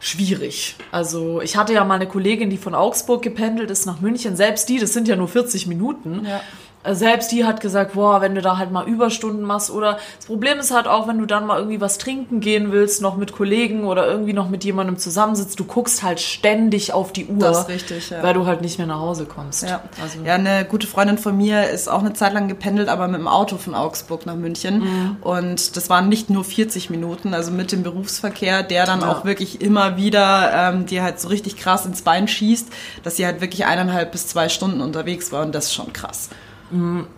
[0.00, 0.76] schwierig.
[0.90, 4.36] Also ich hatte ja mal eine Kollegin, die von Augsburg gependelt ist nach München.
[4.36, 6.26] Selbst die, das sind ja nur 40 Minuten.
[6.26, 6.42] Ja.
[6.82, 10.26] Äh, Selbst die hat gesagt, boah, wenn du da halt mal Überstunden machst oder das
[10.26, 13.32] Problem ist halt auch, wenn du dann mal irgendwie was trinken gehen willst, noch mit
[13.32, 17.60] Kollegen oder irgendwie noch mit jemandem zusammensitzt, du guckst halt ständig auf die Uhr, Das
[17.62, 18.22] ist richtig, ja.
[18.22, 19.62] weil du halt nicht mehr nach Hause kommst.
[19.62, 19.82] Ja.
[20.02, 23.20] Also, ja, eine gute Freundin von mir ist auch eine Zeit lang gependelt, aber mit
[23.20, 24.78] dem Auto von Augsburg nach München.
[24.80, 25.16] Mhm.
[25.20, 29.10] Und das waren nicht nur 40 Minuten, also mit dem Berufsverkehr, der dann Ja.
[29.12, 32.68] auch wirklich immer wieder ähm, dir halt so richtig krass ins Bein schießt,
[33.02, 36.30] dass sie halt wirklich eineinhalb bis zwei Stunden unterwegs war und das ist schon krass.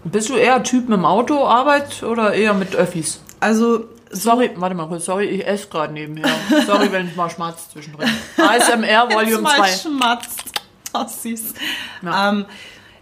[0.04, 3.20] Bist du eher Typ mit dem Auto, Arbeit oder eher mit Öffis?
[3.40, 6.28] Also Sorry, warte mal kurz, sorry, ich esse gerade nebenher.
[6.66, 8.10] Sorry, wenn ich mal schmatz zwischendrin.
[8.36, 9.68] ASMR Volume mal 2.
[9.68, 10.42] schmatzt.
[10.92, 11.54] Oh, süß.
[12.02, 12.28] Ja.
[12.28, 12.44] Ähm,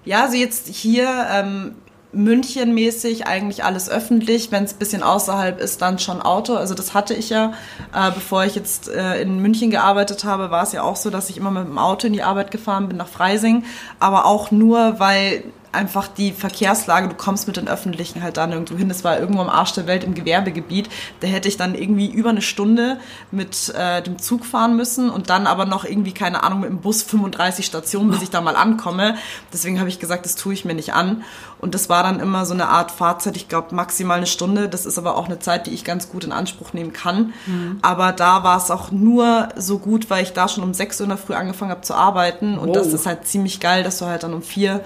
[0.04, 1.74] ja, also jetzt hier ähm,
[2.12, 4.52] München-mäßig eigentlich alles öffentlich.
[4.52, 6.54] Wenn es ein bisschen außerhalb ist, dann schon Auto.
[6.54, 7.54] Also das hatte ich ja,
[7.92, 11.28] äh, bevor ich jetzt äh, in München gearbeitet habe, war es ja auch so, dass
[11.30, 13.64] ich immer mit dem Auto in die Arbeit gefahren bin nach Freising.
[13.98, 18.76] Aber auch nur, weil einfach die Verkehrslage, du kommst mit den Öffentlichen halt dann irgendwo
[18.76, 18.88] hin.
[18.88, 20.88] Das war irgendwo am Arsch der Welt im Gewerbegebiet.
[21.20, 22.98] Da hätte ich dann irgendwie über eine Stunde
[23.30, 26.80] mit äh, dem Zug fahren müssen und dann aber noch irgendwie, keine Ahnung, mit dem
[26.80, 29.16] Bus 35 Stationen, bis ich da mal ankomme.
[29.52, 31.22] Deswegen habe ich gesagt, das tue ich mir nicht an.
[31.60, 34.68] Und das war dann immer so eine Art Fahrzeit, ich glaube maximal eine Stunde.
[34.68, 37.32] Das ist aber auch eine Zeit, die ich ganz gut in Anspruch nehmen kann.
[37.82, 41.04] Aber da war es auch nur so gut, weil ich da schon um 6 Uhr
[41.04, 42.58] in der Früh angefangen habe zu arbeiten.
[42.58, 42.74] Und Wow.
[42.76, 44.80] das ist halt ziemlich geil, dass du halt dann um vier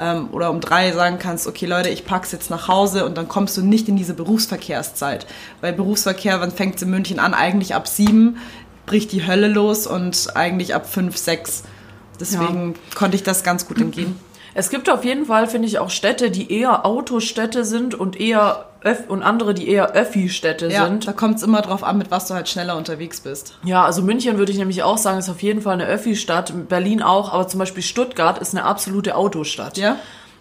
[0.00, 3.28] ähm, oder um drei sagen kannst, okay Leute, ich pack's jetzt nach Hause und dann
[3.28, 5.26] kommst du nicht in diese Berufsverkehrszeit.
[5.60, 7.34] Weil Berufsverkehr, wann fängt's in München an?
[7.34, 8.38] Eigentlich ab sieben
[8.86, 11.62] bricht die Hölle los und eigentlich ab fünf, sechs.
[12.18, 12.96] Deswegen ja.
[12.96, 14.18] konnte ich das ganz gut entgehen.
[14.54, 18.66] Es gibt auf jeden Fall, finde ich, auch Städte, die eher Autostädte sind und eher
[18.82, 21.06] Öff und andere, die eher Öffi-Städte ja, sind.
[21.06, 23.58] Da kommt es immer drauf an, mit was du halt schneller unterwegs bist.
[23.62, 26.68] Ja, also München würde ich nämlich auch sagen, ist auf jeden Fall eine Öffi-Stadt.
[26.68, 29.76] Berlin auch, aber zum Beispiel Stuttgart ist eine absolute Autostadt.
[29.76, 29.96] Ja.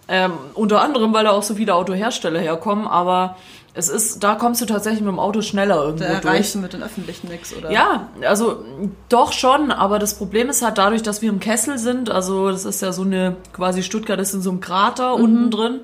[0.07, 3.35] Ähm, unter anderem, weil da auch so viele Autohersteller herkommen, aber
[3.73, 6.73] es ist, da kommst du tatsächlich mit dem Auto schneller irgendwo da erreichst du mit
[6.73, 7.71] den Öffentlichen nichts, oder?
[7.71, 8.65] Ja, also
[9.09, 12.65] doch schon, aber das Problem ist halt dadurch, dass wir im Kessel sind, also das
[12.65, 15.23] ist ja so eine, quasi Stuttgart ist in so einem Krater mhm.
[15.23, 15.79] unten drin.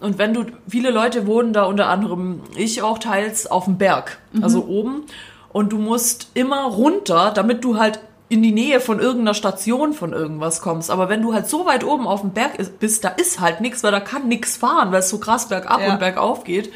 [0.00, 4.18] Und wenn du, viele Leute wohnen da unter anderem, ich auch teils, auf dem Berg,
[4.32, 4.42] mhm.
[4.42, 5.04] also oben.
[5.52, 10.12] Und du musst immer runter, damit du halt in die Nähe von irgendeiner Station von
[10.12, 10.90] irgendwas kommst.
[10.90, 13.84] Aber wenn du halt so weit oben auf dem Berg bist, da ist halt nichts,
[13.84, 15.92] weil da kann nichts fahren, weil es so krass bergab ja.
[15.92, 16.72] und bergauf geht.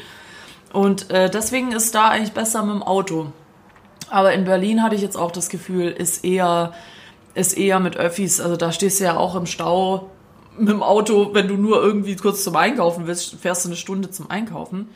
[0.77, 3.31] Und äh, deswegen ist da eigentlich besser mit dem Auto.
[4.11, 6.71] Aber in Berlin hatte ich jetzt auch das Gefühl, ist eher,
[7.33, 8.39] ist eher mit Öffis.
[8.39, 10.11] Also da stehst du ja auch im Stau
[10.55, 14.11] mit dem Auto, wenn du nur irgendwie kurz zum Einkaufen willst, fährst du eine Stunde
[14.11, 14.89] zum Einkaufen.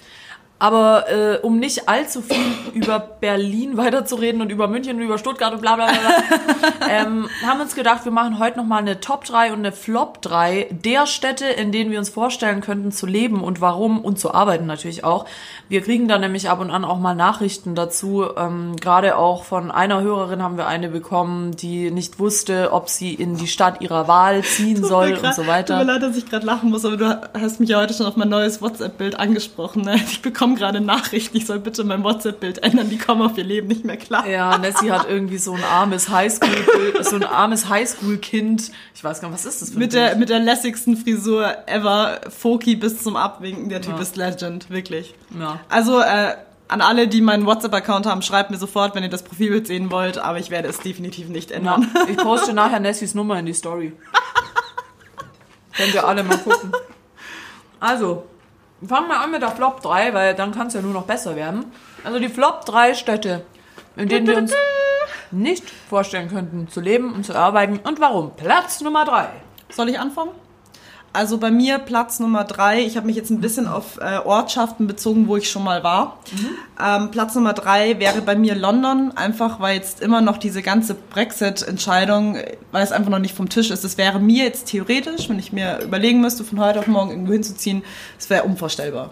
[0.62, 2.38] Aber äh, um nicht allzu viel
[2.76, 7.58] über Berlin weiterzureden und über München und über Stuttgart und bla bla bla, ähm, haben
[7.58, 11.08] wir uns gedacht, wir machen heute nochmal eine Top 3 und eine Flop 3 der
[11.08, 15.04] Städte, in denen wir uns vorstellen könnten zu leben und warum und zu arbeiten natürlich
[15.04, 15.26] auch.
[15.68, 18.28] Wir kriegen da nämlich ab und an auch mal Nachrichten dazu.
[18.38, 23.16] Ähm, Gerade auch von einer Hörerin haben wir eine bekommen, die nicht wusste, ob sie
[23.16, 25.80] in die Stadt ihrer Wahl ziehen soll grad, und so weiter.
[25.80, 28.06] Tut mir leid, dass ich gerade lachen muss, aber du hast mich ja heute schon
[28.06, 29.82] auf mein neues WhatsApp-Bild angesprochen.
[29.82, 29.96] Ne?
[29.96, 33.44] Ich bekomme bekomme gerade Nachrichten, ich soll bitte mein WhatsApp-Bild ändern, die kommen auf ihr
[33.44, 34.28] Leben nicht mehr klar.
[34.28, 38.72] Ja, Nessie hat irgendwie so ein armes Highschool, so ein armes Highschool-Kind.
[38.96, 41.56] Ich weiß gar nicht, was ist das für ein mit der Mit der lässigsten Frisur
[41.68, 44.02] ever, Foki bis zum Abwinken, der Typ ja.
[44.02, 45.14] ist Legend, wirklich.
[45.40, 45.60] Ja.
[45.70, 46.36] Also, äh,
[46.68, 50.18] an alle, die meinen WhatsApp-Account haben, schreibt mir sofort, wenn ihr das Profilbild sehen wollt,
[50.18, 51.90] aber ich werde es definitiv nicht ändern.
[51.94, 53.92] Ja, ich poste nachher Nessies Nummer in die Story.
[55.76, 56.72] Könnt ihr alle mal gucken.
[57.80, 58.24] Also,
[58.88, 61.36] Fangen wir an mit der Flop 3, weil dann kann es ja nur noch besser
[61.36, 61.72] werden.
[62.04, 63.46] Also die Flop 3 Städte,
[63.96, 64.54] in denen wir uns
[65.30, 67.80] nicht vorstellen könnten zu leben und zu arbeiten.
[67.80, 68.36] Und warum?
[68.36, 69.30] Platz Nummer 3.
[69.70, 70.32] Soll ich anfangen?
[71.14, 72.82] Also bei mir Platz Nummer drei.
[72.82, 76.20] Ich habe mich jetzt ein bisschen auf äh, Ortschaften bezogen, wo ich schon mal war.
[76.32, 76.48] Mhm.
[76.82, 80.96] Ähm, Platz Nummer drei wäre bei mir London, einfach weil jetzt immer noch diese ganze
[80.96, 82.38] Brexit-Entscheidung,
[82.72, 83.84] weil es einfach noch nicht vom Tisch ist.
[83.84, 87.34] Es wäre mir jetzt theoretisch, wenn ich mir überlegen müsste, von heute auf morgen irgendwo
[87.34, 87.84] hinzuziehen,
[88.18, 89.12] es wäre unvorstellbar.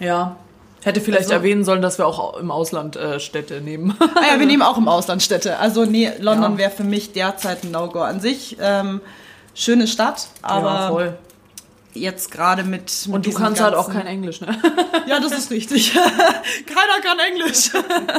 [0.00, 0.36] Ja,
[0.84, 3.96] Hätte vielleicht also, erwähnen sollen, dass wir auch im Ausland äh, Städte nehmen.
[4.00, 5.58] ah ja, wir nehmen auch im Ausland Städte.
[5.58, 6.58] Also nee, London ja.
[6.58, 8.56] wäre für mich derzeit ein No-Go an sich.
[8.60, 9.00] Ähm,
[9.54, 11.12] schöne Stadt, aber ja,
[11.94, 14.56] jetzt gerade mit, mit Und du kannst halt auch kein Englisch, ne?
[15.06, 15.92] ja, das ist richtig.
[15.94, 17.70] Keiner kann Englisch.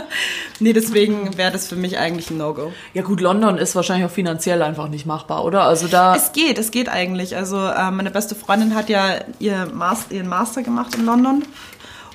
[0.60, 2.72] nee, deswegen wäre das für mich eigentlich ein No-Go.
[2.94, 5.64] Ja gut, London ist wahrscheinlich auch finanziell einfach nicht machbar, oder?
[5.64, 6.16] Also da...
[6.16, 7.36] Es geht, es geht eigentlich.
[7.36, 11.44] Also äh, meine beste Freundin hat ja ihr Master, ihren Master gemacht in London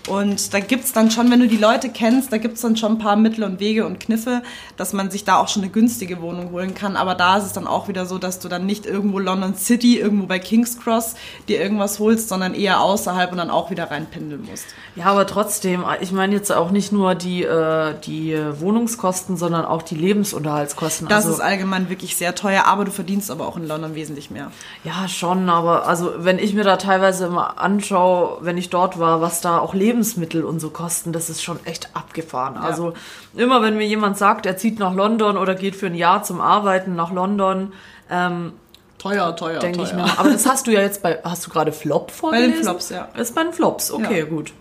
[0.06, 2.76] und da gibt es dann schon, wenn du die Leute kennst, da gibt es dann
[2.76, 4.42] schon ein paar Mittel und Wege und Kniffe,
[4.76, 6.96] dass man sich da auch schon eine günstige Wohnung holen kann.
[6.96, 9.98] Aber da ist es dann auch wieder so, dass du dann nicht irgendwo London City,
[9.98, 11.14] irgendwo bei King's Cross
[11.48, 14.66] dir irgendwas holst, sondern eher außerhalb und dann auch wieder reinpendeln musst.
[14.96, 19.82] Ja, aber trotzdem, ich meine jetzt auch nicht nur die, äh, die Wohnungskosten, sondern auch
[19.82, 21.08] die Lebensunterhaltskosten.
[21.08, 24.30] Das also, ist allgemein wirklich sehr teuer, aber du verdienst aber auch in London wesentlich
[24.30, 24.50] mehr.
[24.84, 29.20] Ja, schon, aber also wenn ich mir da teilweise immer anschaue, wenn ich dort war,
[29.20, 32.54] was da auch Leben Lebensmittel und so kosten, das ist schon echt abgefahren.
[32.54, 32.60] Ja.
[32.60, 32.94] Also
[33.34, 36.40] immer wenn mir jemand sagt, er zieht nach London oder geht für ein Jahr zum
[36.40, 37.72] Arbeiten nach London,
[38.10, 38.52] ähm,
[38.98, 40.18] Teuer, teuer, denke ich mir.
[40.18, 42.50] Aber das hast du ja jetzt bei, hast du gerade Flop vorgelesen?
[42.50, 43.08] Bei den Flops, ja.
[43.14, 44.24] Das ist bei den Flops, okay, ja.
[44.24, 44.52] gut.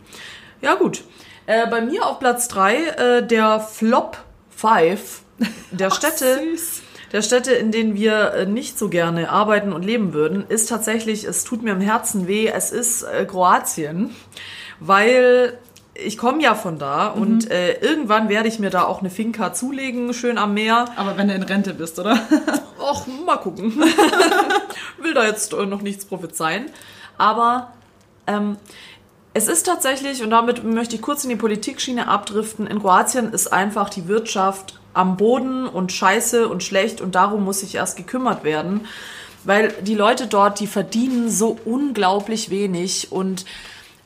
[0.61, 1.03] Ja, gut.
[1.47, 4.17] Äh, bei mir auf Platz 3 äh, der Flop
[4.51, 5.21] 5
[5.71, 6.39] der Städte.
[6.39, 10.69] Ach, der Städte, in denen wir äh, nicht so gerne arbeiten und leben würden, ist
[10.69, 14.13] tatsächlich, es tut mir im Herzen weh, es ist äh, Kroatien
[14.79, 15.57] weil
[15.93, 17.21] ich komme ja von da mhm.
[17.21, 20.85] und äh, irgendwann werde ich mir da auch eine Finca zulegen, schön am Meer.
[20.95, 22.19] Aber wenn du in Rente bist, oder?
[22.79, 23.73] Och, mal gucken.
[25.01, 26.67] Will da jetzt äh, noch nichts prophezeien.
[27.17, 27.73] Aber
[28.27, 28.57] ähm,
[29.33, 33.51] es ist tatsächlich, und damit möchte ich kurz in die Politikschiene abdriften, in Kroatien ist
[33.53, 38.43] einfach die Wirtschaft am Boden und scheiße und schlecht und darum muss sich erst gekümmert
[38.43, 38.87] werden.
[39.43, 43.45] Weil die Leute dort, die verdienen so unglaublich wenig und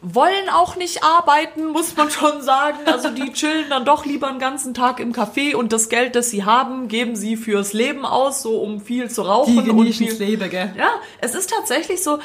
[0.02, 2.80] wollen auch nicht arbeiten, muss man schon sagen.
[2.86, 6.30] Also die chillen dann doch lieber einen ganzen Tag im Café und das Geld, das
[6.30, 10.12] sie haben, geben sie fürs Leben aus, so um viel zu rauchen die und viel.
[10.14, 10.74] Leben, gell?
[10.78, 12.20] Ja, es ist tatsächlich so.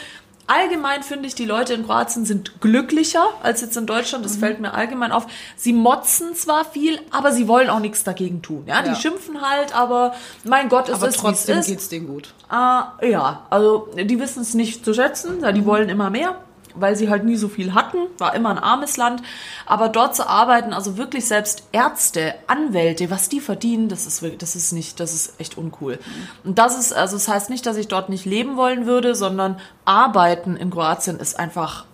[0.46, 4.24] allgemein finde ich, die Leute in Kroatien sind glücklicher als jetzt in Deutschland.
[4.24, 4.40] Das mhm.
[4.40, 5.26] fällt mir allgemein auf.
[5.56, 8.64] Sie motzen zwar viel, aber sie wollen auch nichts dagegen tun.
[8.66, 11.66] Ja, die schimpfen halt, aber mein Gott, ist aber es trotzdem ist.
[11.66, 12.32] geht's denen gut.
[12.50, 15.66] Äh, ja, also die wissen es nicht zu schätzen, die mhm.
[15.66, 16.36] wollen immer mehr
[16.78, 19.22] weil sie halt nie so viel hatten, war immer ein armes Land.
[19.66, 24.38] Aber dort zu arbeiten, also wirklich selbst Ärzte, Anwälte, was die verdienen, das ist wirklich,
[24.38, 25.98] das ist nicht, das ist echt uncool.
[26.44, 29.58] Und das ist, also das heißt nicht, dass ich dort nicht leben wollen würde, sondern
[29.84, 31.86] arbeiten in Kroatien ist einfach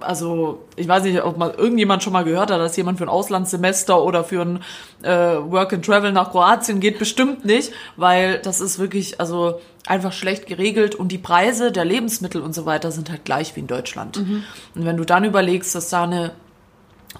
[0.00, 3.08] also ich weiß nicht, ob mal irgendjemand schon mal gehört hat, dass jemand für ein
[3.08, 4.62] Auslandssemester oder für ein
[5.02, 10.12] äh, Work and Travel nach Kroatien geht, bestimmt nicht, weil das ist wirklich also einfach
[10.12, 13.66] schlecht geregelt und die Preise der Lebensmittel und so weiter sind halt gleich wie in
[13.66, 14.18] Deutschland.
[14.18, 14.44] Mhm.
[14.74, 16.32] Und wenn du dann überlegst, dass da eine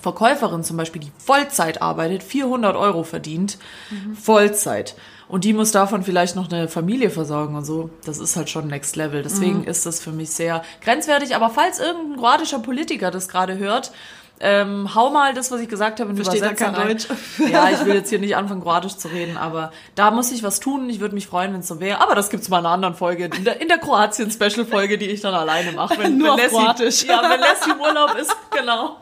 [0.00, 3.58] Verkäuferin zum Beispiel, die Vollzeit arbeitet, 400 Euro verdient,
[3.90, 4.14] mhm.
[4.14, 4.96] Vollzeit
[5.28, 7.90] und die muss davon vielleicht noch eine Familie versorgen und so.
[8.04, 9.22] Das ist halt schon Next Level.
[9.22, 9.64] Deswegen mhm.
[9.64, 11.34] ist das für mich sehr grenzwertig.
[11.34, 13.90] Aber falls irgendein kroatischer Politiker das gerade hört,
[14.38, 17.06] ähm, hau mal das, was ich gesagt habe, in Versteht Übersetzer kein Deutsch.
[17.50, 20.60] Ja, ich will jetzt hier nicht anfangen, Kroatisch zu reden, aber da muss ich was
[20.60, 20.90] tun.
[20.90, 22.02] Ich würde mich freuen, wenn es so wäre.
[22.02, 25.22] Aber das gibt's mal in einer anderen Folge, in der, in der Kroatien-Special-Folge, die ich
[25.22, 25.98] dann alleine mache.
[25.98, 27.04] Wenn, Nur wenn Leslie, Kroatisch.
[27.04, 28.98] Ja, wenn im Urlaub ist, genau.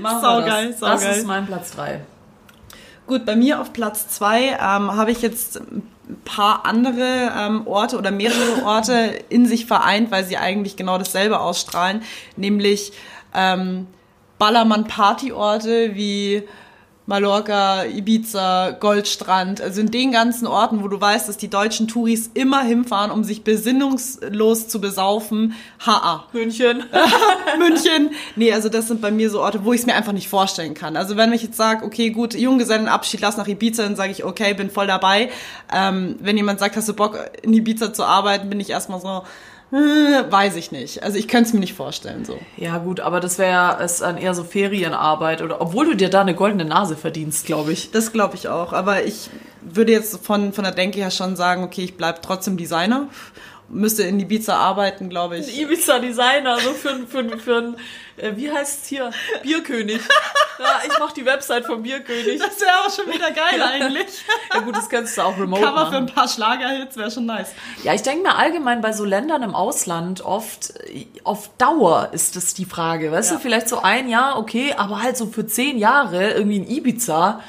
[0.00, 1.08] Machen saugeil, saugeil.
[1.08, 2.00] Das ist mein Platz drei.
[3.06, 5.82] Gut, bei mir auf Platz zwei ähm, habe ich jetzt ein
[6.24, 11.40] paar andere ähm, Orte oder mehrere Orte in sich vereint, weil sie eigentlich genau dasselbe
[11.40, 12.02] ausstrahlen,
[12.36, 12.92] nämlich
[13.34, 13.86] ähm,
[14.42, 16.42] Ballermann-Partyorte wie
[17.06, 22.28] Mallorca, Ibiza, Goldstrand, also in den ganzen Orten, wo du weißt, dass die deutschen Touris
[22.34, 25.54] immer hinfahren, um sich besinnungslos zu besaufen.
[25.86, 26.82] Ha, München.
[27.58, 28.10] München.
[28.34, 30.74] Nee, also das sind bei mir so Orte, wo ich es mir einfach nicht vorstellen
[30.74, 30.96] kann.
[30.96, 34.54] Also wenn ich jetzt sage, okay, gut, Junggesellenabschied, lass nach Ibiza, dann sage ich, okay,
[34.54, 35.30] bin voll dabei.
[35.72, 39.22] Ähm, wenn jemand sagt, hast du Bock, in Ibiza zu arbeiten, bin ich erstmal so,
[39.72, 41.02] weiß ich nicht.
[41.02, 42.38] Also ich könnte es mir nicht vorstellen so.
[42.56, 46.20] Ja gut, aber das wäre es dann eher so Ferienarbeit oder obwohl du dir da
[46.20, 47.90] eine goldene Nase verdienst, glaube ich.
[47.90, 48.72] Das glaube ich auch.
[48.72, 49.30] Aber ich
[49.62, 53.08] würde jetzt von von der Denke her schon sagen, okay, ich bleib trotzdem Designer
[53.72, 55.60] müsste in Ibiza arbeiten, glaube ich.
[55.60, 57.76] Ibiza Designer, so für, für, für ein,
[58.16, 59.10] äh, wie heißt es hier?
[59.42, 60.00] Bierkönig.
[60.58, 62.38] Ja, ich mache die Website vom Bierkönig.
[62.38, 64.24] Das wäre auch schon wieder geil eigentlich.
[64.52, 65.90] ja gut, das kannst du auch remote Cover machen.
[65.90, 67.52] für ein paar Schlagerhits wäre schon nice.
[67.82, 70.74] Ja, ich denke mir allgemein bei so Ländern im Ausland oft,
[71.24, 73.10] auf Dauer ist das die Frage.
[73.10, 73.36] Weißt ja.
[73.36, 77.40] du, vielleicht so ein Jahr, okay, aber halt so für zehn Jahre irgendwie in Ibiza.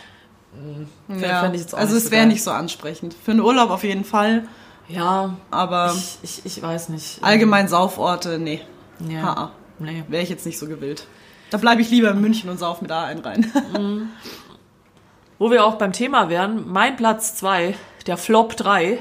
[0.54, 1.52] Mh, hm, ja.
[1.54, 3.16] ich jetzt auch also es wäre nicht so ansprechend.
[3.24, 4.48] Für einen Urlaub auf jeden Fall.
[4.88, 7.20] Ja, aber ich, ich, ich weiß nicht.
[7.22, 8.62] Allgemein Sauforte, nee.
[9.08, 9.24] Ja.
[9.24, 10.04] Ha nee.
[10.08, 11.08] Wäre ich jetzt nicht so gewillt.
[11.50, 13.52] Da bleibe ich lieber in München und sauf mir da einen rein.
[13.78, 14.10] Mhm.
[15.40, 17.76] Wo wir auch beim Thema wären, mein Platz 2,
[18.08, 19.00] der Flop 3,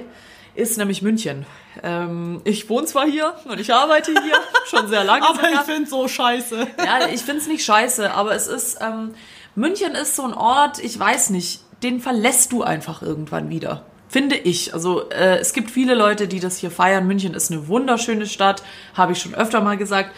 [0.54, 1.46] ist nämlich München.
[1.82, 5.24] Ähm, ich wohne zwar hier und ich arbeite hier schon sehr lange.
[5.24, 5.52] aber sogar.
[5.52, 6.66] ich finde so scheiße.
[6.78, 9.14] ja, ich finde es nicht scheiße, aber es ist, ähm,
[9.54, 13.84] München ist so ein Ort, ich weiß nicht, den verlässt du einfach irgendwann wieder.
[14.08, 14.74] Finde ich.
[14.74, 17.06] Also äh, es gibt viele Leute, die das hier feiern.
[17.06, 18.62] München ist eine wunderschöne Stadt,
[18.94, 20.10] habe ich schon öfter mal gesagt.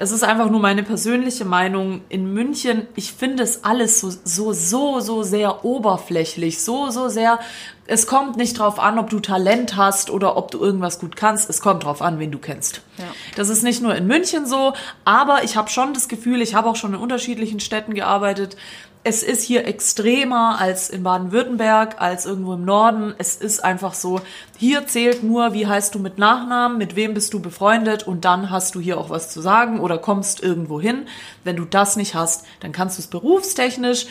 [0.00, 2.02] Es ist einfach nur meine persönliche Meinung.
[2.08, 7.40] In München, ich finde es alles so, so, so, so sehr oberflächlich, so, so sehr.
[7.84, 11.50] Es kommt nicht drauf an, ob du Talent hast oder ob du irgendwas gut kannst.
[11.50, 12.82] Es kommt drauf an, wen du kennst.
[12.98, 13.06] Ja.
[13.34, 14.72] Das ist nicht nur in München so,
[15.04, 18.56] aber ich habe schon das Gefühl, ich habe auch schon in unterschiedlichen Städten gearbeitet,
[19.04, 23.14] es ist hier extremer als in Baden-Württemberg, als irgendwo im Norden.
[23.18, 24.20] Es ist einfach so,
[24.56, 28.50] hier zählt nur, wie heißt du mit Nachnamen, mit wem bist du befreundet und dann
[28.50, 31.06] hast du hier auch was zu sagen oder kommst irgendwo hin.
[31.44, 34.06] Wenn du das nicht hast, dann kannst du es berufstechnisch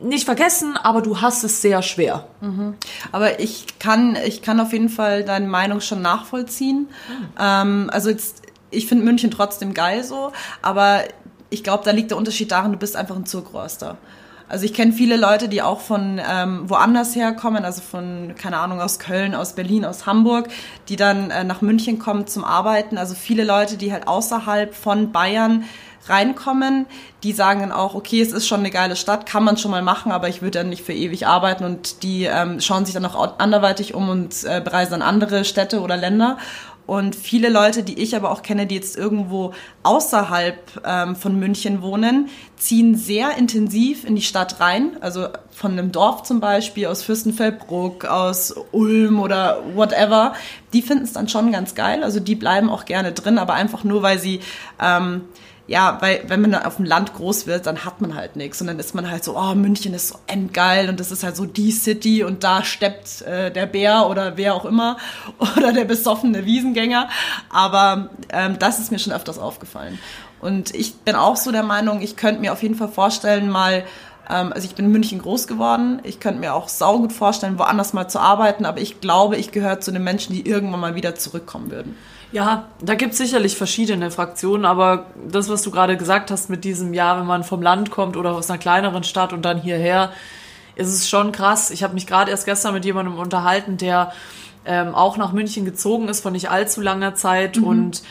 [0.00, 2.26] nicht vergessen, aber du hast es sehr schwer.
[2.40, 2.74] Mhm.
[3.12, 6.88] Aber ich kann, ich kann auf jeden Fall deine Meinung schon nachvollziehen.
[7.08, 7.28] Mhm.
[7.38, 10.32] Ähm, also jetzt, ich finde München trotzdem geil so,
[10.62, 11.04] aber
[11.50, 13.96] ich glaube, da liegt der Unterschied darin, du bist einfach ein Zugröster.
[14.48, 18.80] Also ich kenne viele Leute, die auch von ähm, woanders herkommen, also von, keine Ahnung,
[18.80, 20.48] aus Köln, aus Berlin, aus Hamburg,
[20.88, 22.98] die dann äh, nach München kommen zum Arbeiten.
[22.98, 25.64] Also viele Leute, die halt außerhalb von Bayern
[26.06, 26.84] reinkommen,
[27.22, 29.82] die sagen dann auch, okay, es ist schon eine geile Stadt, kann man schon mal
[29.82, 33.06] machen, aber ich würde dann nicht für ewig arbeiten und die ähm, schauen sich dann
[33.06, 36.36] auch anderweitig um und äh, bereisen dann andere Städte oder Länder.
[36.86, 41.80] Und viele Leute, die ich aber auch kenne, die jetzt irgendwo außerhalb ähm, von München
[41.80, 44.98] wohnen, ziehen sehr intensiv in die Stadt rein.
[45.00, 50.34] Also von einem Dorf zum Beispiel, aus Fürstenfeldbruck, aus Ulm oder whatever.
[50.72, 52.04] Die finden es dann schon ganz geil.
[52.04, 54.40] Also die bleiben auch gerne drin, aber einfach nur, weil sie
[54.80, 55.22] ähm,
[55.66, 58.66] ja, weil wenn man auf dem Land groß wird, dann hat man halt nichts und
[58.66, 61.46] dann ist man halt so, oh, München ist so endgeil und das ist halt so
[61.46, 64.98] die City und da steppt äh, der Bär oder wer auch immer
[65.56, 67.08] oder der besoffene Wiesengänger.
[67.50, 69.98] Aber ähm, das ist mir schon öfters aufgefallen.
[70.40, 73.84] Und ich bin auch so der Meinung, ich könnte mir auf jeden Fall vorstellen, mal
[74.28, 76.00] ähm, also ich bin in München groß geworden.
[76.04, 79.80] Ich könnte mir auch saugut vorstellen, woanders mal zu arbeiten, aber ich glaube, ich gehöre
[79.80, 81.96] zu den Menschen, die irgendwann mal wieder zurückkommen würden.
[82.34, 86.64] Ja, da gibt es sicherlich verschiedene Fraktionen, aber das, was du gerade gesagt hast mit
[86.64, 90.10] diesem Jahr, wenn man vom Land kommt oder aus einer kleineren Stadt und dann hierher,
[90.74, 91.70] ist es schon krass.
[91.70, 94.12] Ich habe mich gerade erst gestern mit jemandem unterhalten, der
[94.66, 97.64] ähm, auch nach München gezogen ist vor nicht allzu langer Zeit mhm.
[97.64, 98.02] und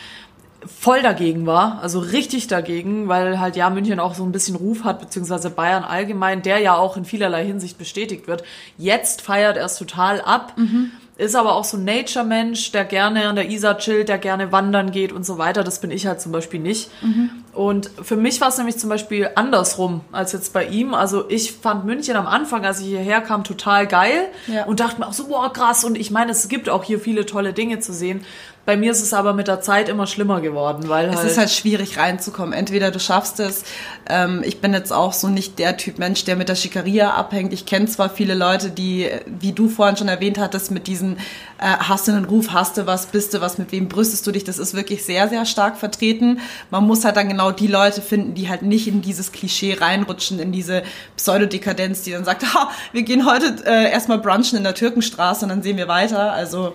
[0.66, 4.84] voll dagegen war, also richtig dagegen, weil halt ja München auch so ein bisschen Ruf
[4.84, 8.42] hat, beziehungsweise Bayern allgemein, der ja auch in vielerlei Hinsicht bestätigt wird.
[8.78, 10.54] Jetzt feiert er es total ab.
[10.56, 14.50] Mhm ist aber auch so ein Nature-Mensch, der gerne an der Isar chillt, der gerne
[14.52, 15.62] wandern geht und so weiter.
[15.62, 16.90] Das bin ich halt zum Beispiel nicht.
[17.02, 17.43] Mhm.
[17.54, 20.92] Und für mich war es nämlich zum Beispiel andersrum als jetzt bei ihm.
[20.92, 24.64] Also ich fand München am Anfang, als ich hierher kam, total geil ja.
[24.64, 25.84] und dachte mir auch so, boah, krass.
[25.84, 28.24] Und ich meine, es gibt auch hier viele tolle Dinge zu sehen.
[28.66, 31.18] Bei mir ist es aber mit der Zeit immer schlimmer geworden, weil halt.
[31.18, 32.54] Es ist halt schwierig reinzukommen.
[32.54, 33.64] Entweder du schaffst es.
[34.08, 37.52] Ähm, ich bin jetzt auch so nicht der Typ Mensch, der mit der Schikaria abhängt.
[37.52, 41.18] Ich kenne zwar viele Leute, die, wie du vorhin schon erwähnt hattest, mit diesen
[41.58, 44.32] äh, hast du einen Ruf, hast du was, bist du was, mit wem brüstest du
[44.32, 46.40] dich, das ist wirklich sehr, sehr stark vertreten.
[46.70, 50.38] Man muss halt dann genau die Leute finden, die halt nicht in dieses Klischee reinrutschen,
[50.38, 50.82] in diese
[51.16, 55.48] Pseudodekadenz, die dann sagt, ha, wir gehen heute äh, erstmal brunchen in der Türkenstraße und
[55.50, 56.32] dann sehen wir weiter.
[56.32, 56.74] Also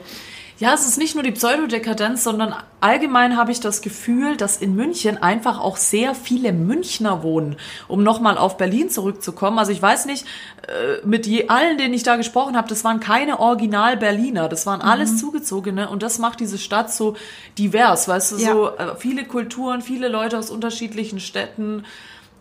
[0.59, 4.75] ja, es ist nicht nur die Pseudodekadenz, sondern allgemein habe ich das Gefühl, dass in
[4.75, 7.55] München einfach auch sehr viele Münchner wohnen.
[7.87, 9.57] Um nochmal auf Berlin zurückzukommen.
[9.57, 10.25] Also ich weiß nicht,
[10.67, 14.49] äh, mit je, allen, denen ich da gesprochen habe, das waren keine Original-Berliner.
[14.49, 15.17] Das waren alles mhm.
[15.17, 17.15] Zugezogene und das macht diese Stadt so
[17.57, 18.09] divers.
[18.09, 18.51] Weißt du, ja.
[18.51, 21.85] so äh, viele Kulturen, viele Leute aus unterschiedlichen Städten.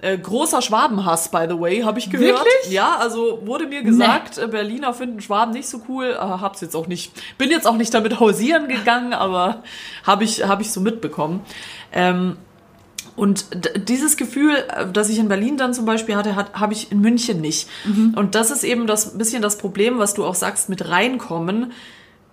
[0.01, 2.45] Äh, großer Schwabenhass, by the way, habe ich gehört.
[2.45, 2.73] Wirklich?
[2.73, 4.47] Ja, also wurde mir gesagt, nee.
[4.47, 6.17] Berliner finden Schwaben nicht so cool.
[6.17, 9.65] Äh, hab's jetzt auch nicht, bin jetzt auch nicht damit hausieren gegangen, aber
[10.05, 11.41] habe ich, hab ich so mitbekommen.
[11.93, 12.37] Ähm,
[13.17, 13.47] und
[13.89, 17.41] dieses Gefühl, äh, das ich in Berlin dann zum Beispiel hatte, habe ich in München
[17.41, 17.69] nicht.
[17.85, 18.15] Mhm.
[18.15, 21.73] Und das ist eben das bisschen das Problem, was du auch sagst, mit reinkommen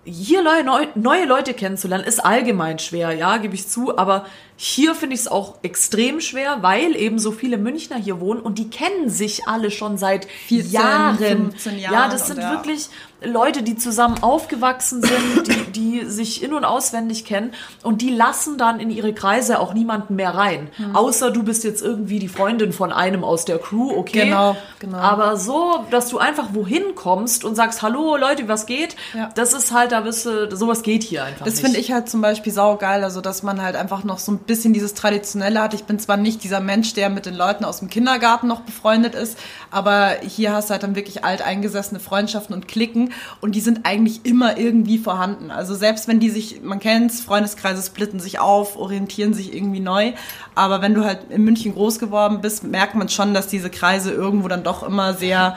[0.06, 5.14] hier neue, neue Leute kennenzulernen, ist allgemein schwer, ja, gebe ich zu, aber hier finde
[5.14, 9.10] ich es auch extrem schwer, weil eben so viele Münchner hier wohnen und die kennen
[9.10, 11.18] sich alle schon seit 14, Jahren.
[11.18, 11.92] 15 Jahren.
[11.92, 12.88] Ja, das sind wirklich
[13.26, 18.58] Leute, die zusammen aufgewachsen sind, die, die sich in- und auswendig kennen und die lassen
[18.58, 20.68] dann in ihre Kreise auch niemanden mehr rein.
[20.78, 20.96] Mhm.
[20.96, 24.24] Außer du bist jetzt irgendwie die Freundin von einem aus der Crew, okay.
[24.24, 24.98] Genau, genau.
[24.98, 28.96] Aber so, dass du einfach wohin kommst und sagst, hallo Leute, was geht?
[29.14, 29.30] Ja.
[29.34, 31.44] Das ist halt, da bist du, sowas geht hier einfach.
[31.44, 34.38] Das finde ich halt zum Beispiel saugeil, also dass man halt einfach noch so ein
[34.38, 35.74] bisschen dieses Traditionelle hat.
[35.74, 39.14] Ich bin zwar nicht dieser Mensch, der mit den Leuten aus dem Kindergarten noch befreundet
[39.14, 39.38] ist,
[39.70, 44.24] aber hier hast du halt dann wirklich alteingesessene Freundschaften und Klicken und die sind eigentlich
[44.24, 45.50] immer irgendwie vorhanden.
[45.50, 50.12] Also selbst wenn die sich, man kennt's, Freundeskreise splitten sich auf, orientieren sich irgendwie neu,
[50.54, 54.12] aber wenn du halt in München groß geworden bist, merkt man schon, dass diese Kreise
[54.12, 55.56] irgendwo dann doch immer sehr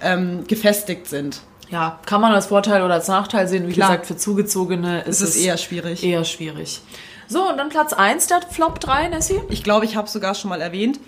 [0.00, 1.40] ähm, gefestigt sind
[1.70, 3.66] ja, kann man als Vorteil oder als Nachteil sehen.
[3.66, 3.88] Wie Klar.
[3.88, 6.04] gesagt, für Zugezogene ist es, es eher schwierig.
[6.04, 6.80] Eher schwierig.
[7.26, 9.40] So, und dann Platz 1 der Flop 3, Nessie?
[9.48, 11.00] Ich glaube, ich habe sogar schon mal erwähnt.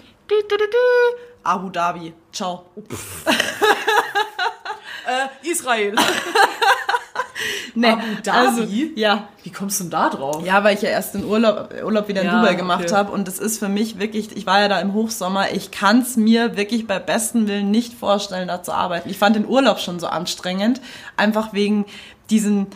[1.44, 2.14] Abu Dhabi.
[2.32, 2.66] Ciao.
[5.06, 5.94] äh, Israel.
[7.74, 8.38] nee, Abu Dhabi?
[8.38, 8.62] Also,
[8.94, 9.28] ja.
[9.42, 10.44] Wie kommst du denn da drauf?
[10.44, 12.94] Ja, weil ich ja erst den Urlaub, Urlaub wieder in ja, Dubai gemacht okay.
[12.94, 16.00] habe und es ist für mich wirklich, ich war ja da im Hochsommer, ich kann
[16.00, 19.08] es mir wirklich bei bestem Willen nicht vorstellen, da zu arbeiten.
[19.08, 20.80] Ich fand den Urlaub schon so anstrengend,
[21.16, 21.86] einfach wegen
[22.30, 22.66] diesen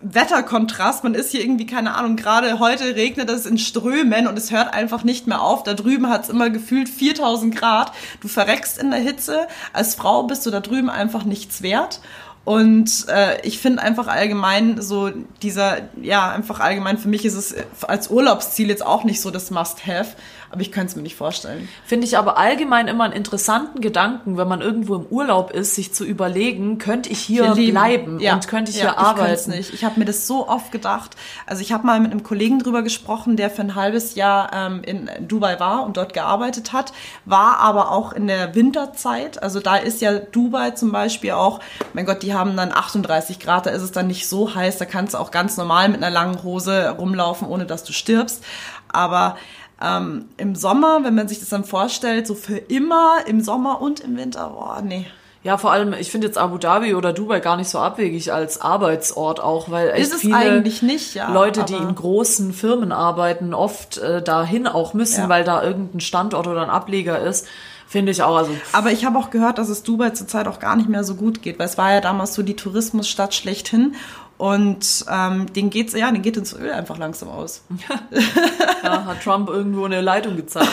[0.00, 1.02] Wetterkontrast.
[1.04, 4.72] Man ist hier irgendwie, keine Ahnung, gerade heute regnet es in Strömen und es hört
[4.72, 5.62] einfach nicht mehr auf.
[5.62, 7.92] Da drüben hat es immer gefühlt 4000 Grad.
[8.20, 9.48] Du verreckst in der Hitze.
[9.72, 12.00] Als Frau bist du da drüben einfach nichts wert.
[12.44, 15.10] Und äh, ich finde einfach allgemein so
[15.42, 19.50] dieser, ja, einfach allgemein für mich ist es als Urlaubsziel jetzt auch nicht so das
[19.50, 20.16] Must-Have
[20.50, 21.68] aber ich könnte es mir nicht vorstellen.
[21.84, 25.92] Finde ich aber allgemein immer einen interessanten Gedanken, wenn man irgendwo im Urlaub ist, sich
[25.92, 28.34] zu überlegen, könnte ich hier, hier bleiben ja.
[28.34, 29.52] und könnte ich ja, hier arbeiten?
[29.52, 29.74] Ich nicht.
[29.74, 31.16] Ich habe mir das so oft gedacht.
[31.46, 34.82] Also ich habe mal mit einem Kollegen drüber gesprochen, der für ein halbes Jahr ähm,
[34.82, 36.92] in Dubai war und dort gearbeitet hat,
[37.24, 39.42] war aber auch in der Winterzeit.
[39.42, 41.60] Also da ist ja Dubai zum Beispiel auch,
[41.92, 44.86] mein Gott, die haben dann 38 Grad, da ist es dann nicht so heiß, da
[44.86, 48.42] kannst du auch ganz normal mit einer langen Hose rumlaufen, ohne dass du stirbst.
[48.90, 49.36] Aber
[49.82, 54.00] ähm, im Sommer, wenn man sich das dann vorstellt, so für immer im Sommer und
[54.00, 55.06] im Winter, boah, nee.
[55.44, 58.60] Ja, vor allem, ich finde jetzt Abu Dhabi oder Dubai gar nicht so abwegig als
[58.60, 61.30] Arbeitsort auch, weil echt Ist es viele eigentlich nicht, ja.
[61.32, 65.28] Leute, die in großen Firmen arbeiten, oft äh, dahin auch müssen, Ja.
[65.28, 67.46] weil da irgendein Standort oder ein Ableger ist.
[67.86, 68.36] Finde ich auch.
[68.36, 71.14] Also Aber ich habe auch gehört, dass es Dubai zurzeit auch gar nicht mehr so
[71.14, 73.94] gut geht, weil es war ja damals so die Tourismusstadt schlechthin.
[74.38, 77.62] Und ähm, denen geht's ja, denen geht ins Öl einfach langsam aus.
[78.82, 80.70] ja, hat Trump irgendwo eine Leitung gezeigt.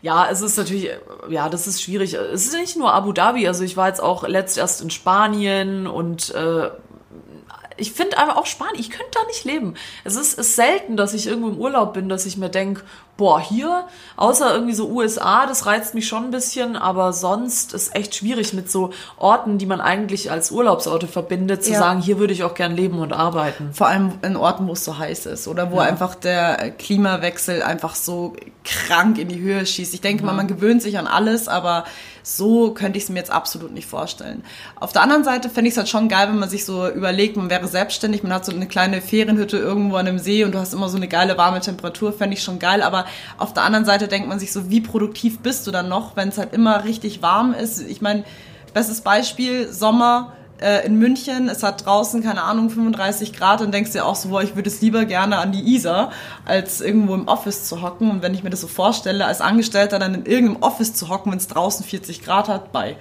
[0.00, 0.90] Ja, es ist natürlich,
[1.28, 2.14] ja, das ist schwierig.
[2.14, 5.88] Es ist nicht nur Abu Dhabi, also ich war jetzt auch letzt erst in Spanien
[5.88, 6.70] und äh,
[7.76, 9.74] ich finde einfach auch Spanien, ich könnte da nicht leben.
[10.04, 12.82] Es ist, ist selten, dass ich irgendwo im Urlaub bin, dass ich mir denke,
[13.18, 13.84] boah, hier,
[14.16, 18.52] außer irgendwie so USA, das reizt mich schon ein bisschen, aber sonst ist echt schwierig
[18.54, 21.80] mit so Orten, die man eigentlich als Urlaubsorte verbindet, zu Ja.
[21.80, 23.70] sagen, hier würde ich auch gern leben und arbeiten.
[23.74, 27.96] Vor allem in Orten, wo es so heiß ist oder wo einfach der Klimawechsel einfach
[27.96, 29.94] so krank in die Höhe schießt.
[29.94, 31.84] Ich denke mal, man gewöhnt sich an alles, aber
[32.22, 34.44] so könnte ich es mir jetzt absolut nicht vorstellen.
[34.78, 37.36] Auf der anderen Seite fände ich es halt schon geil, wenn man sich so überlegt,
[37.38, 40.58] man wäre selbstständig, man hat so eine kleine Ferienhütte irgendwo an einem See und du
[40.58, 42.82] hast immer so eine geile warme Temperatur, fände ich schon geil.
[42.82, 43.06] Aber
[43.36, 46.28] auf der anderen Seite denkt man sich so, wie produktiv bist du dann noch, wenn
[46.28, 47.80] es halt immer richtig warm ist?
[47.80, 48.24] Ich meine,
[48.72, 53.92] bestes Beispiel, Sommer, äh, in München, es hat draußen, keine Ahnung, 35 Grad und denkst
[53.92, 56.10] dir auch so, boah, ich würde es lieber gerne an die Isar,
[56.44, 58.10] als irgendwo im Office zu hocken.
[58.10, 61.32] Und wenn ich mir das so vorstelle, als Angestellter dann in irgendeinem Office zu hocken,
[61.32, 62.96] wenn es draußen 40 Grad hat, bei.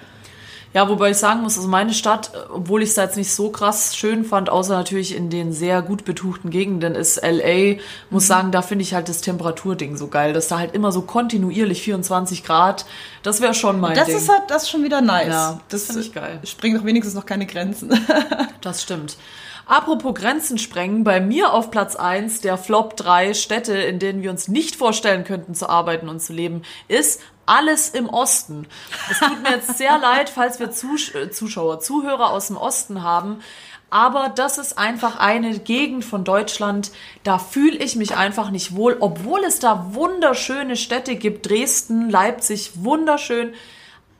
[0.74, 3.50] Ja, wobei ich sagen muss, also meine Stadt, obwohl ich es da jetzt nicht so
[3.50, 7.78] krass schön fand, außer natürlich in den sehr gut betuchten Gegenden, ist LA.
[8.10, 8.28] Muss Mhm.
[8.28, 11.82] sagen, da finde ich halt das Temperaturding so geil, dass da halt immer so kontinuierlich
[11.82, 12.86] 24 Grad,
[13.24, 14.18] das wäre schon mein Das Ding.
[14.18, 15.28] ist halt das ist schon wieder nice.
[15.30, 16.40] Ja, das find ich geil.
[16.44, 17.90] Springt doch wenigstens noch keine Grenzen.
[18.62, 19.18] Das stimmt.
[19.66, 24.32] Apropos Grenzen sprengen, bei mir auf Platz 1 der Flop 3 Städte, in denen wir
[24.32, 28.68] uns nicht vorstellen könnten zu arbeiten und zu leben, ist alles im Osten.
[29.10, 33.02] Es tut mir jetzt sehr leid, falls wir Zus äh, Zuschauer, Zuhörer aus dem Osten
[33.02, 33.42] haben.
[33.90, 36.92] Aber das ist einfach eine Gegend von Deutschland,
[37.24, 41.50] da fühle ich mich einfach nicht wohl, obwohl es da wunderschöne Städte gibt.
[41.50, 43.54] Dresden, Leipzig, wunderschön.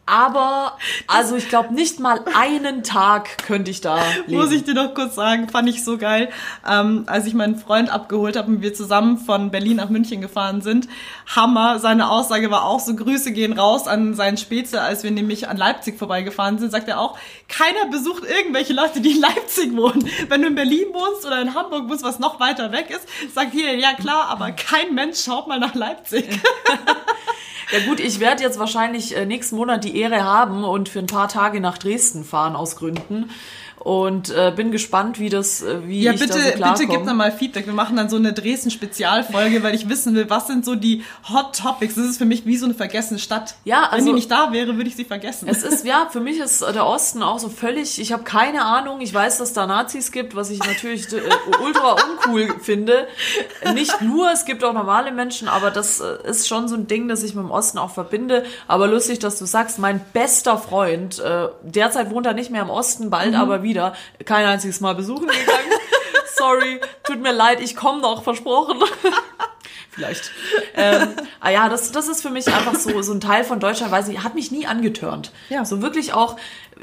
[0.08, 4.40] Aber, also ich glaube, nicht mal einen Tag könnte ich da leben.
[4.40, 6.30] Muss ich dir noch kurz sagen, fand ich so geil.
[6.66, 10.62] Ähm, als ich meinen Freund abgeholt habe und wir zusammen von Berlin nach München gefahren
[10.62, 10.88] sind,
[11.36, 15.50] Hammer, seine Aussage war auch so, Grüße gehen raus an seinen Spätzle, als wir nämlich
[15.50, 20.10] an Leipzig vorbeigefahren sind, sagt er auch, keiner besucht irgendwelche Leute, die in Leipzig wohnen.
[20.30, 23.52] Wenn du in Berlin wohnst oder in Hamburg wohnst, was noch weiter weg ist, sagt
[23.52, 26.26] hier, ja klar, aber kein Mensch schaut mal nach Leipzig.
[27.70, 31.08] Ja gut, ich werde jetzt wahrscheinlich äh, nächsten Monat die Ehre haben und für ein
[31.08, 33.30] paar Tage nach Dresden fahren aus Gründen.
[33.88, 36.78] Und äh, bin gespannt, wie das, äh, wie Ja, ich bitte, da so klarkomme.
[36.88, 37.68] bitte gib dann mal Feedback.
[37.68, 41.56] Wir machen dann so eine Dresden-Spezialfolge, weil ich wissen will, was sind so die Hot
[41.58, 41.96] Topics.
[41.96, 43.56] Das ist für mich wie so eine vergessene Stadt.
[43.64, 45.48] Ja, Wenn also- die nicht da wäre, würde ich sie vergessen.
[45.48, 49.00] Es ist, ja, für mich ist der Osten auch so völlig, ich habe keine Ahnung,
[49.00, 51.22] ich weiß, dass da Nazis gibt, was ich natürlich äh,
[51.64, 53.08] ultra uncool finde.
[53.74, 57.08] Nicht nur, es gibt auch normale Menschen, aber das äh, ist schon so ein Ding,
[57.08, 58.44] das ich mit dem Osten auch verbinde.
[58.68, 62.70] Aber lustig, dass du sagst, mein bester Freund, äh, derzeit wohnt er nicht mehr im
[62.70, 63.77] Osten, bald aber wieder,
[64.26, 65.72] kein einziges Mal besuchen gegangen.
[66.38, 68.78] Sorry, tut mir leid, ich komme noch, versprochen.
[69.90, 70.32] Vielleicht.
[70.76, 71.10] Ähm,
[71.40, 74.10] ah ja, das, das ist für mich einfach so, so ein Teil von Deutschland, weiß
[74.10, 75.32] ich, hat mich nie angetörnt.
[75.50, 75.66] Ja.
[75.66, 76.38] So wirklich auch,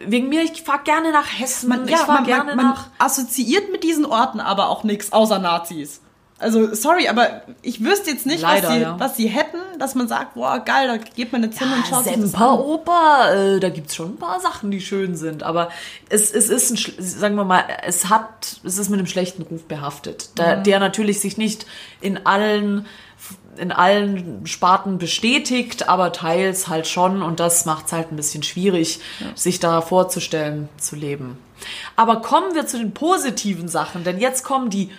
[0.05, 2.87] wegen mir, ich fahr gerne nach Hessen, man, ich fahr man, gerne man, man nach.
[2.99, 6.01] assoziiert mit diesen Orten aber auch nichts außer Nazis.
[6.39, 9.01] Also, sorry, aber ich wüsste jetzt nicht, Leider, was, sie, ja.
[9.01, 12.05] was sie hätten, dass man sagt, boah, geil, da geht man jetzt hin und schaut
[12.05, 12.29] sich das an.
[12.29, 15.71] Semperoper, äh, da gibt's schon ein paar Sachen, die schön sind, aber
[16.09, 19.63] es, es ist ein, sagen wir mal, es hat, es ist mit einem schlechten Ruf
[19.65, 20.63] behaftet, da, Mhm.
[20.65, 21.67] der natürlich sich nicht
[22.01, 22.87] in allen
[23.57, 28.99] in allen Sparten bestätigt, aber teils halt schon und das macht's halt ein bisschen schwierig,
[29.37, 31.39] sich da vorzustellen zu leben.
[31.95, 34.91] Aber kommen wir zu den positiven Sachen, denn jetzt kommen die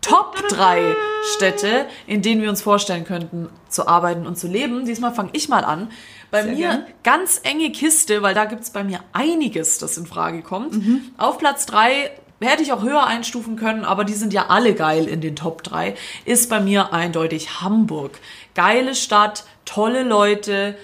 [0.00, 0.94] Top 3
[1.34, 4.84] Städte, in denen wir uns vorstellen könnten, zu arbeiten und zu leben.
[4.86, 5.90] Diesmal fange ich mal an.
[6.30, 6.86] Bei Sehr mir gern.
[7.02, 10.74] ganz enge Kiste, weil da gibt's bei mir einiges, das in Frage kommt.
[10.74, 11.02] Mhm.
[11.16, 15.08] Auf Platz 3 hätte ich auch höher einstufen können, aber die sind ja alle geil
[15.08, 15.94] in den Top 3,
[16.24, 18.18] ist bei mir eindeutig Hamburg.
[18.54, 20.76] Geile Stadt, tolle Leute,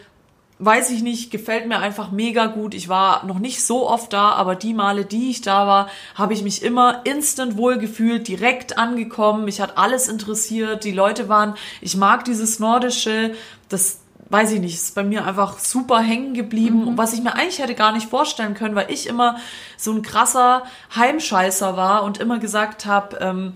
[0.64, 2.74] weiß ich nicht, gefällt mir einfach mega gut.
[2.74, 6.32] Ich war noch nicht so oft da, aber die Male, die ich da war, habe
[6.32, 9.44] ich mich immer instant wohl gefühlt, direkt angekommen.
[9.44, 10.84] Mich hat alles interessiert.
[10.84, 13.34] Die Leute waren, ich mag dieses Nordische,
[13.68, 14.00] das
[14.30, 17.74] weiß ich nicht, ist bei mir einfach super hängen geblieben, was ich mir eigentlich hätte
[17.74, 19.36] gar nicht vorstellen können, weil ich immer
[19.76, 23.52] so ein krasser Heimscheißer war und immer gesagt habe, ähm,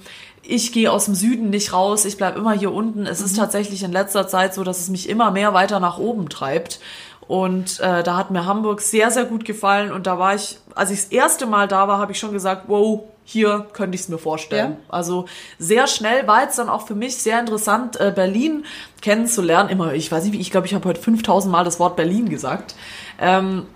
[0.49, 3.05] ich gehe aus dem Süden nicht raus, ich bleib immer hier unten.
[3.05, 6.31] Es ist tatsächlich in letzter Zeit so, dass es mich immer mehr weiter nach oben
[6.31, 6.81] treibt.
[7.21, 9.93] Und äh, da hat mir Hamburg sehr, sehr gut gefallen.
[9.93, 12.63] Und da war ich, als ich das erste Mal da war, habe ich schon gesagt,
[12.69, 14.73] wow, hier könnte ich es mir vorstellen.
[14.73, 14.79] Ja.
[14.89, 15.27] Also
[15.59, 18.65] sehr schnell war jetzt dann auch für mich sehr interessant, äh, Berlin
[19.03, 19.69] kennenzulernen.
[19.69, 22.31] Immer, ich weiß nicht wie, ich glaube, ich habe heute 5000 Mal das Wort Berlin
[22.31, 22.75] gesagt.
[23.21, 23.67] Ähm,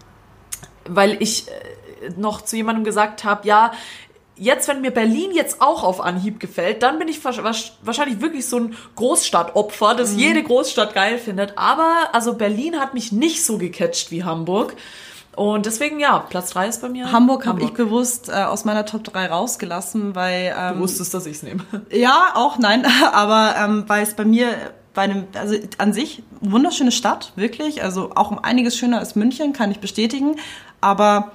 [0.89, 3.73] weil ich äh, noch zu jemandem gesagt habe, ja,
[4.43, 8.59] jetzt, wenn mir Berlin jetzt auch auf Anhieb gefällt, dann bin ich wahrscheinlich wirklich so
[8.59, 10.19] ein Großstadtopfer, das mhm.
[10.19, 11.57] jede Großstadt geil findet.
[11.57, 14.75] Aber also Berlin hat mich nicht so gecatcht wie Hamburg.
[15.35, 17.11] Und deswegen, ja, Platz 3 ist bei mir.
[17.11, 17.47] Hamburg, Hamburg.
[17.47, 20.55] habe ich bewusst äh, aus meiner Top 3 rausgelassen, weil.
[20.59, 21.65] Ähm, du wusstest, dass ich es nehme.
[21.91, 24.55] Ja, auch nein, aber ähm, weil es bei mir
[24.93, 27.83] bei einem, also an sich wunderschöne Stadt, wirklich.
[27.83, 30.37] Also auch um einiges schöner als München, kann ich bestätigen.
[30.83, 31.33] Aber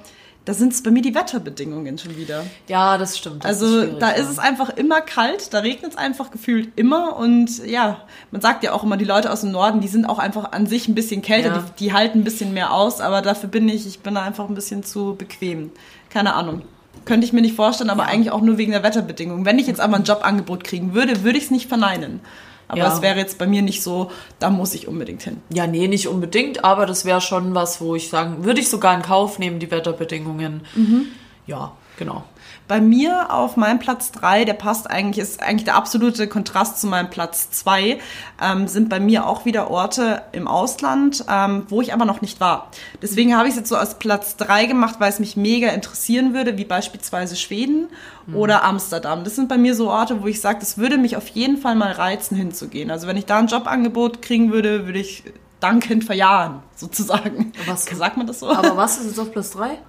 [0.47, 2.45] da sind es bei mir die Wetterbedingungen schon wieder.
[2.69, 3.43] Ja, das stimmt.
[3.43, 7.17] Das also ist da ist es einfach immer kalt, da regnet es einfach gefühlt immer
[7.17, 7.97] und ja,
[8.31, 10.65] man sagt ja auch immer, die Leute aus dem Norden, die sind auch einfach an
[10.65, 11.57] sich ein bisschen kälter, ja.
[11.57, 14.47] die, die, halten ein bisschen mehr aus, aber dafür bin ich, ich bin da einfach
[14.47, 15.71] ein bisschen zu bequem.
[16.09, 16.61] Keine Ahnung.
[17.03, 18.09] Könnte ich mir nicht vorstellen, aber ja.
[18.09, 19.43] eigentlich auch nur wegen der Wetterbedingungen.
[19.43, 22.21] Wenn ich jetzt aber ein Jobangebot kriegen würde, würde ich es nicht verneinen.
[22.67, 22.93] Aber ja.
[22.93, 25.41] es wäre jetzt bei mir nicht so, da muss ich unbedingt hin.
[25.49, 28.93] Ja, nee, nicht unbedingt, aber das wäre schon was, wo ich sagen, würde ich sogar
[28.93, 30.61] in Kauf nehmen, die Wetterbedingungen.
[30.75, 31.07] Mhm.
[31.45, 32.23] Ja, genau.
[32.67, 36.87] Bei mir auf meinem Platz drei, der passt eigentlich, ist eigentlich der absolute Kontrast zu
[36.87, 37.99] meinem Platz zwei,
[38.41, 42.41] ähm, sind bei mir auch wieder Orte im Ausland, ähm, wo ich aber noch nicht
[42.41, 42.69] war.
[43.01, 46.33] Deswegen habe ich es jetzt so als Platz drei gemacht, weil es mich mega interessieren
[46.33, 47.87] würde, wie beispielsweise Schweden
[48.25, 48.35] mhm.
[48.35, 49.23] oder Amsterdam.
[49.23, 51.75] Das sind bei mir so Orte, wo ich sage, das würde mich auf jeden Fall
[51.75, 52.91] mal reizen, hinzugehen.
[52.91, 55.23] Also wenn ich da ein Jobangebot kriegen würde, würde ich
[55.61, 57.53] dankend verjahren, sozusagen.
[57.65, 58.49] Was, Sagt man das so?
[58.49, 59.79] Aber was ist jetzt auf Platz drei?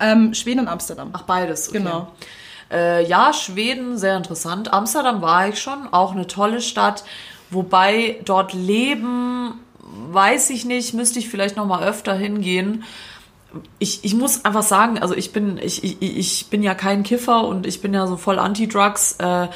[0.00, 1.10] Ähm, Schweden und Amsterdam.
[1.12, 1.68] Ach, beides.
[1.68, 1.78] Okay.
[1.78, 2.08] Genau.
[2.70, 4.72] Äh, ja, Schweden, sehr interessant.
[4.72, 7.04] Amsterdam war ich schon, auch eine tolle Stadt.
[7.50, 9.60] Wobei dort leben,
[10.10, 12.84] weiß ich nicht, müsste ich vielleicht noch mal öfter hingehen.
[13.78, 17.46] Ich, ich muss einfach sagen, also ich bin, ich, ich, ich bin ja kein Kiffer
[17.46, 19.16] und ich bin ja so voll Anti-Drugs.
[19.18, 19.48] Äh,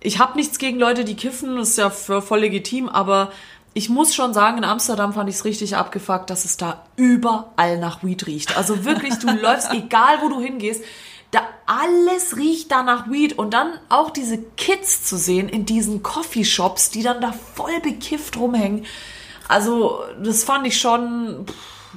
[0.00, 3.30] ich habe nichts gegen Leute, die kiffen, das ist ja voll legitim, aber
[3.72, 7.78] ich muss schon sagen, in Amsterdam fand ich es richtig abgefuckt, dass es da überall
[7.78, 8.56] nach Weed riecht.
[8.56, 10.82] Also wirklich, du läufst, egal wo du hingehst,
[11.30, 16.02] da alles riecht da nach Weed und dann auch diese Kids zu sehen in diesen
[16.02, 18.84] Coffeeshops, die dann da voll bekifft rumhängen.
[19.46, 21.46] Also, das fand ich schon,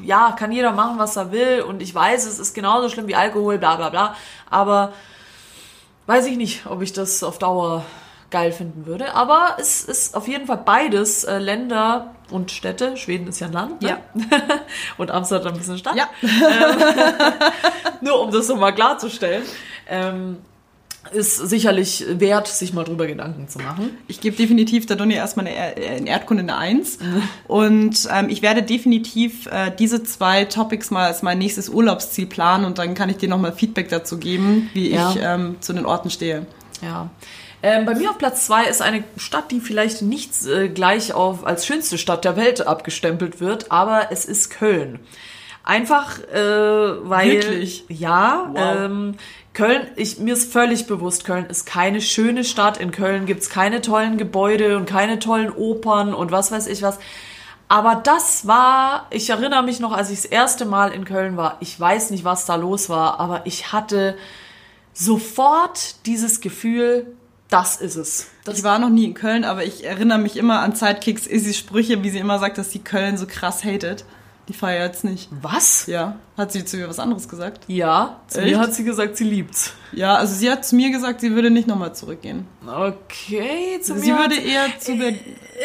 [0.04, 3.16] ja, kann jeder machen, was er will und ich weiß, es ist genauso schlimm wie
[3.16, 4.16] Alkohol, bla bla bla,
[4.50, 4.94] aber
[6.06, 7.84] weiß ich nicht, ob ich das auf Dauer
[8.34, 9.14] geil finden würde.
[9.14, 12.98] Aber es ist auf jeden Fall beides äh, Länder und Städte.
[12.98, 13.82] Schweden ist ja ein Land.
[13.82, 13.90] Ne?
[13.90, 13.98] Ja.
[14.98, 15.96] und Amsterdam ist eine Stadt.
[15.96, 16.10] Ja.
[16.22, 16.32] Ähm,
[18.02, 19.44] nur um das so mal klarzustellen.
[19.88, 20.38] Ähm,
[21.12, 23.98] ist sicherlich wert, sich mal drüber Gedanken zu machen.
[24.08, 27.00] Ich gebe definitiv der Donny erstmal eine, in Erdkunde eine Eins.
[27.00, 27.22] Mhm.
[27.48, 32.66] Und ähm, ich werde definitiv äh, diese zwei Topics mal als mein nächstes Urlaubsziel planen
[32.66, 35.12] und dann kann ich dir nochmal Feedback dazu geben, wie ja.
[35.12, 36.48] ich ähm, zu den Orten stehe.
[36.82, 37.10] Ja.
[37.66, 41.46] Ähm, bei mir auf Platz zwei ist eine Stadt, die vielleicht nicht äh, gleich auf,
[41.46, 45.00] als schönste Stadt der Welt abgestempelt wird, aber es ist Köln.
[45.64, 47.32] Einfach, äh, weil.
[47.32, 47.86] Wirklich?
[47.88, 48.76] Ja, wow.
[48.78, 49.16] ähm,
[49.54, 52.80] Köln, ich, mir ist völlig bewusst, Köln ist keine schöne Stadt.
[52.80, 57.00] In Köln gibt's keine tollen Gebäude und keine tollen Opern und was weiß ich was.
[57.70, 61.58] Aber das war, ich erinnere mich noch, als ich das erste Mal in Köln war.
[61.62, 64.18] Ich weiß nicht, was da los war, aber ich hatte
[64.92, 67.16] sofort dieses Gefühl,
[67.54, 68.28] das ist es.
[68.46, 71.54] Das ich war noch nie in Köln, aber ich erinnere mich immer an Sidekicks Izzy
[71.54, 74.06] Sprüche, wie sie immer sagt, dass sie Köln so krass hatet.
[74.48, 75.30] Die feiert es nicht.
[75.42, 75.86] Was?
[75.86, 76.18] Ja.
[76.36, 77.66] Hat sie zu mir was anderes gesagt?
[77.68, 78.22] Ja.
[78.28, 78.52] Zu Echt?
[78.52, 79.74] mir hat sie gesagt, sie liebt's.
[79.92, 82.48] Ja, also sie hat zu mir gesagt, sie würde nicht nochmal zurückgehen.
[82.66, 84.02] Okay, zu sie mir.
[84.02, 85.20] Sie würde eher zu Berlin.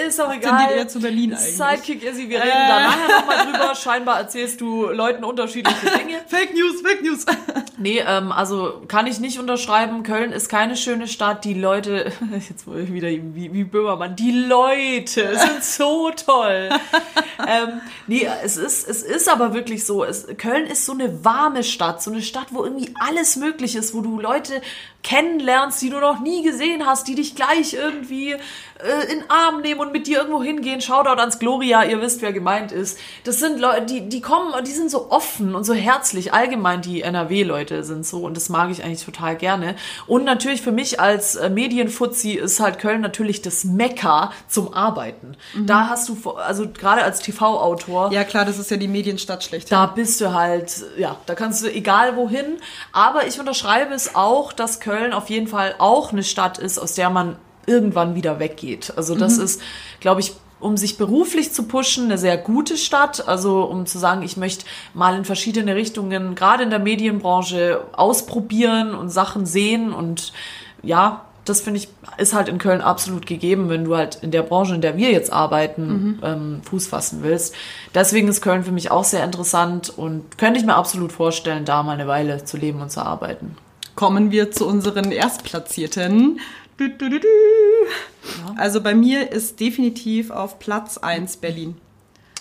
[0.07, 0.59] Ist auch egal.
[0.59, 1.57] Tendiert eher zu Berlin eigentlich.
[1.57, 2.69] Sidekick Izzy, wir reden äh.
[2.69, 3.75] da nachher nochmal drüber.
[3.75, 6.21] Scheinbar erzählst du Leuten unterschiedliche Dinge.
[6.27, 7.25] Fake News, Fake News.
[7.79, 10.03] nee, ähm, also kann ich nicht unterschreiben.
[10.03, 11.45] Köln ist keine schöne Stadt.
[11.45, 12.13] Die Leute,
[12.49, 16.69] jetzt wieder wie, wie Böhmermann, die Leute sind so toll.
[17.47, 20.05] ähm, nee, es ist, es ist aber wirklich so.
[20.05, 23.95] Es, Köln ist so eine warme Stadt, so eine Stadt, wo irgendwie alles möglich ist,
[23.95, 24.61] wo du Leute
[25.03, 28.37] kennenlernst, die du noch nie gesehen hast, die dich gleich irgendwie
[28.79, 30.81] äh, in Arm nehmen und mit dir irgendwo hingehen.
[30.81, 32.99] Shoutout ans Gloria, ihr wisst, wer gemeint ist.
[33.25, 36.33] Das sind Leute, die, die kommen, die sind so offen und so herzlich.
[36.33, 39.75] Allgemein die NRW-Leute sind so und das mag ich eigentlich total gerne.
[40.07, 45.37] Und natürlich für mich als äh, Medienfuzzi ist halt Köln natürlich das Mekka zum Arbeiten.
[45.55, 45.67] Mhm.
[45.67, 48.13] Da hast du, also gerade als TV-Autor.
[48.13, 49.73] Ja klar, das ist ja die Medienstadt schlecht.
[49.73, 52.59] Da bist du halt, ja, da kannst du egal wohin.
[52.93, 56.95] Aber ich unterschreibe es auch, dass Köln auf jeden Fall auch eine Stadt ist, aus
[56.95, 57.37] der man
[57.69, 58.93] irgendwann wieder weggeht.
[58.97, 59.45] Also das mhm.
[59.45, 59.63] ist,
[60.01, 63.29] glaube ich, um sich beruflich zu pushen, eine sehr gute Stadt.
[63.29, 64.65] Also um zu sagen, ich möchte
[64.95, 69.93] mal in verschiedene Richtungen, gerade in der Medienbranche, ausprobieren und Sachen sehen.
[69.93, 70.33] Und
[70.83, 71.89] ja, das finde ich,
[72.19, 75.11] ist halt in Köln absolut gegeben, wenn du halt in der Branche, in der wir
[75.11, 76.19] jetzt arbeiten, mhm.
[76.23, 77.55] ähm, Fuß fassen willst.
[77.95, 81.83] Deswegen ist Köln für mich auch sehr interessant und könnte ich mir absolut vorstellen, da
[81.83, 83.57] mal eine Weile zu leben und zu arbeiten.
[83.95, 86.41] Kommen wir zu unseren Erstplatzierten.
[86.79, 87.27] Du, du, du,
[88.57, 91.77] also bei mir ist definitiv auf Platz 1 Berlin.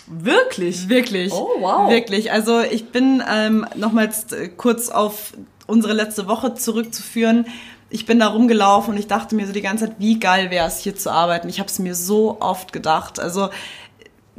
[0.06, 0.90] Wirklich?
[0.90, 1.34] Wirklich.
[1.34, 1.90] Oh, wow.
[1.90, 2.32] Wirklich.
[2.32, 5.34] Also ich bin ähm, nochmals äh, kurz auf
[5.66, 7.48] unsere letzte Woche zurückzuführen.
[7.90, 10.68] Ich bin da rumgelaufen und ich dachte mir so die ganze Zeit, wie geil wäre
[10.68, 11.50] es, hier zu arbeiten.
[11.50, 13.20] Ich habe es mir so oft gedacht.
[13.20, 13.50] Also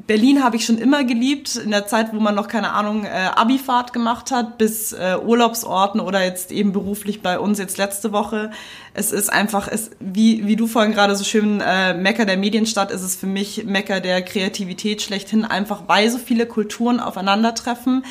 [0.06, 3.08] Berlin habe ich schon immer geliebt, in der Zeit, wo man noch keine Ahnung äh,
[3.34, 8.50] Abifahrt gemacht hat, bis äh, Urlaubsorten oder jetzt eben beruflich bei uns jetzt letzte Woche.
[8.94, 12.92] Es ist einfach, es, wie, wie du vorhin gerade so schön äh, Mecker der Medienstadt,
[12.92, 18.04] ist es für mich Mecker der Kreativität schlechthin, einfach weil so viele Kulturen aufeinandertreffen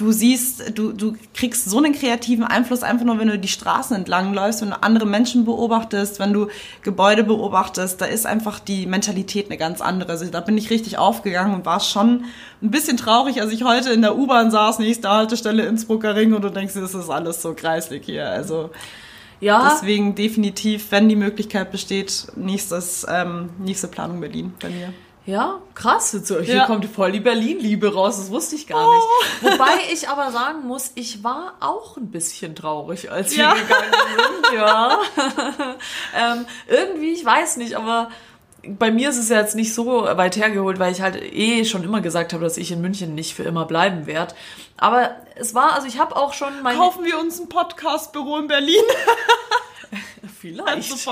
[0.00, 3.94] du siehst, du, du kriegst so einen kreativen Einfluss einfach nur, wenn du die Straßen
[3.94, 6.48] entlang läufst, wenn du andere Menschen beobachtest, wenn du
[6.82, 10.10] Gebäude beobachtest, da ist einfach die Mentalität eine ganz andere.
[10.10, 12.24] Also da bin ich richtig aufgegangen und war schon
[12.62, 16.42] ein bisschen traurig, als ich heute in der U-Bahn saß, nächste Haltestelle Innsbrucker Ring und
[16.42, 18.26] du denkst, das ist alles so kreislig hier.
[18.28, 18.70] Also
[19.40, 19.70] ja.
[19.70, 24.92] Deswegen definitiv, wenn die Möglichkeit besteht, nächstes, ähm, nächste Planung Berlin bei mir.
[25.30, 26.10] Ja, krass.
[26.10, 26.66] Hier ja.
[26.66, 28.16] kommt voll die Berlin-Liebe raus.
[28.16, 29.04] Das wusste ich gar nicht.
[29.04, 29.46] Oh.
[29.52, 33.54] Wobei ich aber sagen muss, ich war auch ein bisschen traurig, als wir ja.
[33.54, 34.54] gegangen sind.
[34.58, 34.98] Ja.
[36.18, 38.10] ähm, irgendwie, ich weiß nicht, aber
[38.66, 41.84] bei mir ist es ja jetzt nicht so weit hergeholt, weil ich halt eh schon
[41.84, 44.34] immer gesagt habe, dass ich in München nicht für immer bleiben werde.
[44.78, 46.76] Aber es war, also ich habe auch schon mein...
[46.76, 48.82] Kaufen wir uns ein Podcast-Büro in Berlin?
[50.40, 51.08] Vielleicht.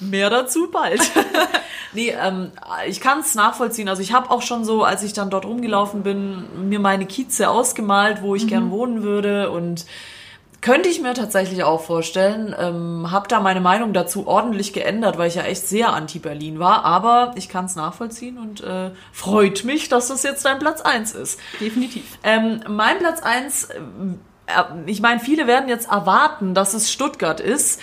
[0.00, 1.00] Mehr dazu bald.
[1.92, 2.52] nee, ähm,
[2.86, 3.88] ich kann es nachvollziehen.
[3.88, 7.48] Also ich habe auch schon so, als ich dann dort rumgelaufen bin, mir meine Kieze
[7.48, 8.48] ausgemalt, wo ich mhm.
[8.48, 9.86] gern wohnen würde und
[10.60, 12.54] könnte ich mir tatsächlich auch vorstellen.
[12.58, 16.84] Ähm, habe da meine Meinung dazu ordentlich geändert, weil ich ja echt sehr anti-Berlin war.
[16.84, 21.12] Aber ich kann es nachvollziehen und äh, freut mich, dass das jetzt dein Platz eins
[21.12, 21.38] ist.
[21.60, 22.18] Definitiv.
[22.24, 23.78] Ähm, mein Platz eins, äh,
[24.86, 27.80] ich meine, viele werden jetzt erwarten, dass es Stuttgart ist.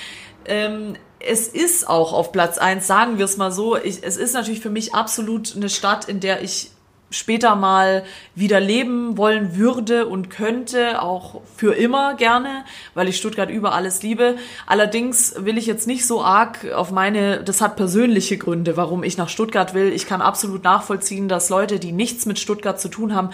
[0.47, 3.75] Ähm, es ist auch auf Platz eins, sagen wir es mal so.
[3.77, 6.71] Ich, es ist natürlich für mich absolut eine Stadt, in der ich
[7.11, 13.49] später mal wieder leben wollen würde und könnte, auch für immer gerne, weil ich Stuttgart
[13.49, 14.35] über alles liebe.
[14.65, 19.17] Allerdings will ich jetzt nicht so arg auf meine, das hat persönliche Gründe, warum ich
[19.17, 19.93] nach Stuttgart will.
[19.93, 23.29] Ich kann absolut nachvollziehen, dass Leute, die nichts mit Stuttgart zu tun haben,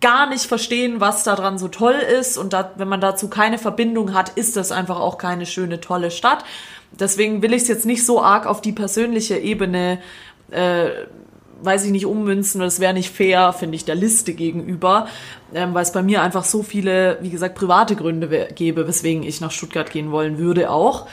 [0.00, 2.38] gar nicht verstehen, was daran so toll ist.
[2.38, 6.10] Und da, wenn man dazu keine Verbindung hat, ist das einfach auch keine schöne, tolle
[6.10, 6.44] Stadt.
[6.92, 10.00] Deswegen will ich es jetzt nicht so arg auf die persönliche Ebene,
[10.50, 10.88] äh,
[11.62, 12.60] weiß ich nicht, ummünzen.
[12.60, 15.06] Das wäre nicht fair, finde ich, der Liste gegenüber,
[15.54, 19.40] ähm, weil es bei mir einfach so viele, wie gesagt, private Gründe gäbe, weswegen ich
[19.40, 21.06] nach Stuttgart gehen wollen würde auch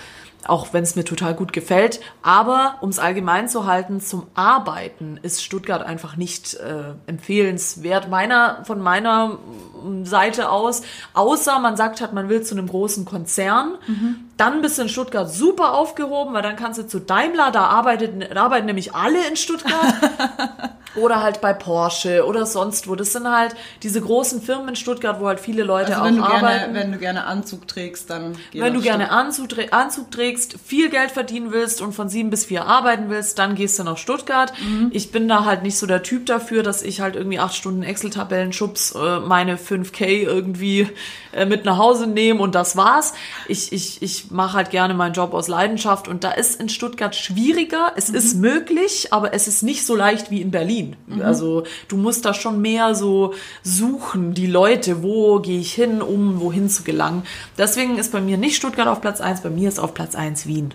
[0.48, 2.00] auch wenn es mir total gut gefällt.
[2.22, 8.64] Aber um es allgemein zu halten, zum Arbeiten ist Stuttgart einfach nicht äh, empfehlenswert meiner
[8.66, 9.40] von meiner
[9.84, 10.82] mm, Seite aus.
[11.14, 13.76] Außer man sagt halt, man will zu einem großen Konzern.
[13.88, 14.16] Mhm.
[14.38, 18.36] Dann bist du in Stuttgart super aufgehoben, weil dann kannst du zu Daimler, da, arbeitet,
[18.36, 19.94] da arbeiten nämlich alle in Stuttgart.
[20.96, 22.96] oder halt bei Porsche oder sonst wo.
[22.96, 26.74] Das sind halt diese großen Firmen in Stuttgart, wo halt viele Leute also auch arbeiten.
[26.74, 30.90] Gerne, wenn du gerne Anzug trägst, dann geh Wenn du gerne Anzug, Anzug, trägst, viel
[30.90, 34.54] Geld verdienen willst und von sieben bis vier arbeiten willst, dann gehst du nach Stuttgart.
[34.60, 34.90] Mhm.
[34.92, 37.84] Ich bin da halt nicht so der Typ dafür, dass ich halt irgendwie acht Stunden
[37.84, 40.90] Excel-Tabellen schubs, äh, meine 5K irgendwie
[41.34, 43.14] äh, mit nach Hause nehme und das war's.
[43.48, 47.16] Ich, ich, ich mache halt gerne meinen Job aus Leidenschaft und da ist in Stuttgart
[47.16, 47.94] schwieriger.
[47.96, 48.16] Es mhm.
[48.16, 50.77] ist möglich, aber es ist nicht so leicht wie in Berlin.
[50.84, 51.22] Mhm.
[51.22, 56.40] Also du musst da schon mehr so suchen, die Leute, wo gehe ich hin, um
[56.40, 57.24] wohin zu gelangen.
[57.58, 60.46] Deswegen ist bei mir nicht Stuttgart auf Platz 1, bei mir ist auf Platz 1
[60.48, 60.74] Wien.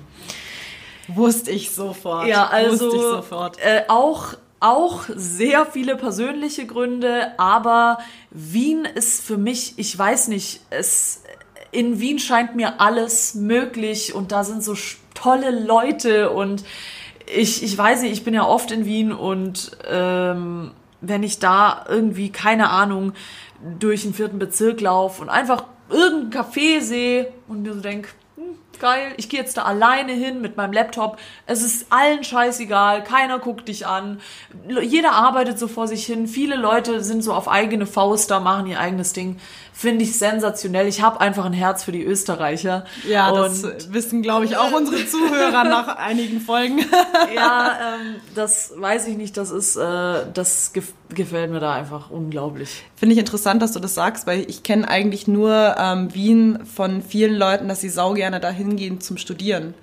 [1.09, 2.27] Wusste ich sofort.
[2.27, 3.59] Ja, also sofort.
[3.59, 7.99] Äh, auch auch sehr viele persönliche Gründe, aber
[8.31, 11.25] Wien ist für mich, ich weiß nicht, es
[11.73, 14.77] in Wien scheint mir alles möglich und da sind so
[15.15, 16.63] tolle Leute und
[17.35, 21.85] ich, ich weiß nicht, ich bin ja oft in Wien und ähm, wenn ich da
[21.89, 23.13] irgendwie, keine Ahnung,
[23.79, 28.09] durch den vierten Bezirk laufe und einfach irgendein Café sehe und mir so denke,
[28.83, 29.15] geil.
[29.17, 31.17] Ich gehe jetzt da alleine hin mit meinem Laptop.
[31.47, 34.21] Es ist allen scheißegal, keiner guckt dich an.
[34.83, 36.27] Jeder arbeitet so vor sich hin.
[36.27, 39.39] Viele Leute sind so auf eigene Faust da, machen ihr eigenes Ding.
[39.75, 40.87] Finde ich sensationell.
[40.87, 42.85] Ich habe einfach ein Herz für die Österreicher.
[43.09, 46.79] Ja, und das wissen, glaube ich, auch unsere Zuhörer nach einigen Folgen.
[47.35, 49.37] ja, ähm, das weiß ich nicht.
[49.39, 52.85] Das ist, äh, das gef gefällt mir da einfach unglaublich.
[52.97, 57.03] Finde ich interessant, dass du das sagst, weil ich kenne eigentlich nur ähm, Wien von
[57.03, 59.75] vielen Leuten, dass sie sau gerne dahin gehen zum Studieren.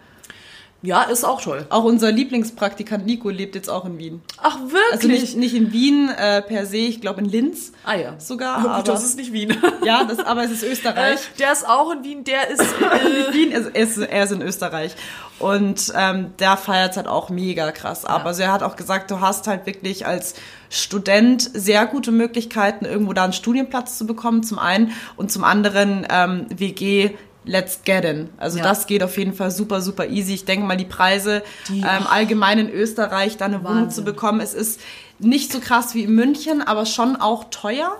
[0.81, 1.65] Ja, ist auch toll.
[1.69, 4.21] Auch unser Lieblingspraktikant Nico lebt jetzt auch in Wien.
[4.41, 4.81] Ach, wirklich?
[4.93, 7.73] Also nicht, nicht in Wien äh, per se, ich glaube in Linz.
[7.83, 8.17] Ah ja.
[8.17, 8.63] Sogar.
[8.63, 9.57] Ja, gut, das ist nicht Wien.
[9.85, 11.19] Ja, das, aber es ist Österreich.
[11.19, 12.61] Äh, der ist auch in Wien, der ist...
[12.79, 14.95] Äh, Wien, ist, ist, er ist in Österreich.
[15.37, 18.21] Und ähm, der feiert halt auch mega krass ab.
[18.21, 18.25] Ja.
[18.25, 20.35] Also er hat auch gesagt, du hast halt wirklich als
[20.69, 24.91] Student sehr gute Möglichkeiten, irgendwo da einen Studienplatz zu bekommen, zum einen.
[25.17, 27.11] Und zum anderen ähm, WG
[27.45, 28.29] let's get in.
[28.37, 28.63] Also ja.
[28.63, 30.33] das geht auf jeden Fall super, super easy.
[30.33, 33.69] Ich denke mal, die Preise die, ähm, allgemein in Österreich, da eine Wahnsinn.
[33.69, 34.79] Wohnung zu bekommen, es ist
[35.19, 37.95] nicht so krass wie in München, aber schon auch teuer.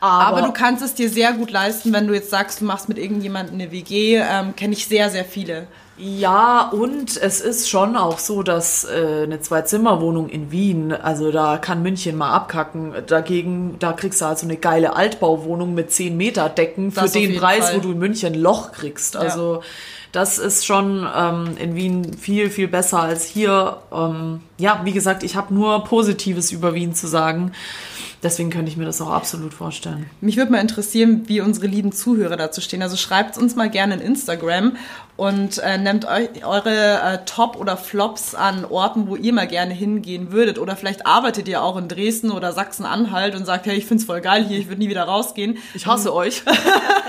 [0.00, 2.88] Aber, aber, du kannst es dir sehr gut leisten, wenn du jetzt sagst, du machst
[2.88, 4.16] mit irgendjemandem eine WG.
[4.16, 5.66] Ähm, Kenne ich sehr, sehr viele.
[6.02, 11.58] Ja, und es ist schon auch so, dass äh, eine Zwei-Zimmer-Wohnung in Wien, also da
[11.58, 12.94] kann München mal abkacken.
[13.06, 17.36] Dagegen, da kriegst du halt so eine geile Altbauwohnung mit 10 Meter Decken für den
[17.36, 17.76] Preis, Fall.
[17.76, 19.14] wo du in München Loch kriegst.
[19.14, 19.60] Also ja.
[20.12, 23.76] das ist schon ähm, in Wien viel, viel besser als hier.
[23.92, 27.52] Ähm, ja, wie gesagt, ich habe nur Positives über Wien zu sagen.
[28.22, 30.10] Deswegen könnte ich mir das auch absolut vorstellen.
[30.20, 32.82] Mich würde mal interessieren, wie unsere lieben Zuhörer dazu stehen.
[32.82, 34.76] Also schreibt uns mal gerne in Instagram
[35.20, 39.74] und äh, nehmt euch eure äh, Top oder Flops an Orten, wo ihr mal gerne
[39.74, 40.58] hingehen würdet.
[40.58, 44.22] Oder vielleicht arbeitet ihr auch in Dresden oder Sachsen-Anhalt und sagt, hey, ich find's voll
[44.22, 45.58] geil hier, ich würde nie wieder rausgehen.
[45.74, 46.42] Ich hasse euch.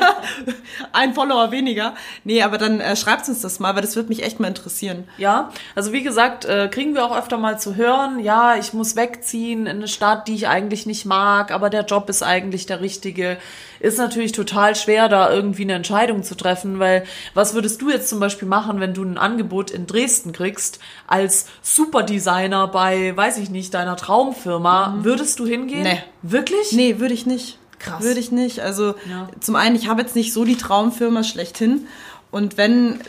[0.91, 1.95] Ein Follower weniger.
[2.26, 5.07] Nee, aber dann äh, schreibt uns das mal, weil das würde mich echt mal interessieren.
[5.18, 8.97] Ja, also wie gesagt, äh, kriegen wir auch öfter mal zu hören, ja, ich muss
[8.97, 12.82] wegziehen in eine Stadt, die ich eigentlich nicht mag, aber der Job ist eigentlich der
[12.82, 13.38] richtige.
[13.82, 17.03] Ist natürlich total schwer, da irgendwie eine Entscheidung zu treffen, weil
[17.34, 21.47] was würdest du jetzt zum Beispiel machen, wenn du ein Angebot in Dresden kriegst als
[21.63, 24.89] Superdesigner bei, weiß ich nicht, deiner Traumfirma?
[24.89, 25.03] Mhm.
[25.03, 25.82] Würdest du hingehen?
[25.82, 26.03] Nee.
[26.21, 26.73] Wirklich?
[26.73, 27.57] Nee, würde ich nicht.
[27.79, 28.03] Krass.
[28.03, 28.59] Würde ich nicht.
[28.59, 29.27] Also ja.
[29.39, 31.88] zum einen, ich habe jetzt nicht so die Traumfirma schlechthin.
[32.29, 32.99] Und wenn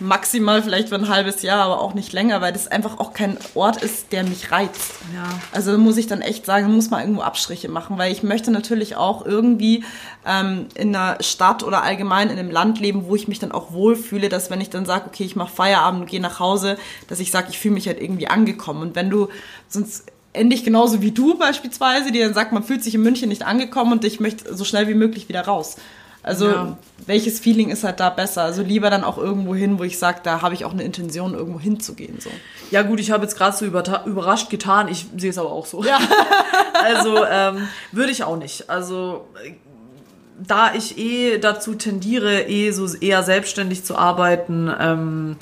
[0.00, 3.36] maximal vielleicht für ein halbes Jahr, aber auch nicht länger, weil das einfach auch kein
[3.54, 4.92] Ort ist, der mich reizt.
[5.14, 5.24] Ja.
[5.52, 8.96] Also muss ich dann echt sagen, muss man irgendwo Abstriche machen, weil ich möchte natürlich
[8.96, 9.84] auch irgendwie
[10.26, 13.72] ähm, in einer Stadt oder allgemein in einem Land leben, wo ich mich dann auch
[13.72, 16.76] wohlfühle, dass wenn ich dann sage, okay, ich mache Feierabend und gehe nach Hause,
[17.08, 18.82] dass ich sage, ich fühle mich halt irgendwie angekommen.
[18.82, 19.28] Und wenn du
[19.68, 23.46] sonst ähnlich genauso wie du beispielsweise, die dann sagt, man fühlt sich in München nicht
[23.46, 25.76] angekommen und ich möchte so schnell wie möglich wieder raus.
[26.24, 26.78] Also ja.
[27.06, 28.42] welches Feeling ist halt da besser?
[28.42, 31.34] Also lieber dann auch irgendwo hin, wo ich sage, da habe ich auch eine Intention,
[31.34, 32.18] irgendwo hinzugehen.
[32.18, 32.30] So.
[32.70, 35.84] Ja gut, ich habe jetzt gerade so überrascht getan, ich sehe es aber auch so.
[35.84, 35.98] Ja.
[36.82, 38.70] also ähm, würde ich auch nicht.
[38.70, 39.28] Also
[40.38, 45.36] da ich eh dazu tendiere, eh so eher selbstständig zu arbeiten, ähm,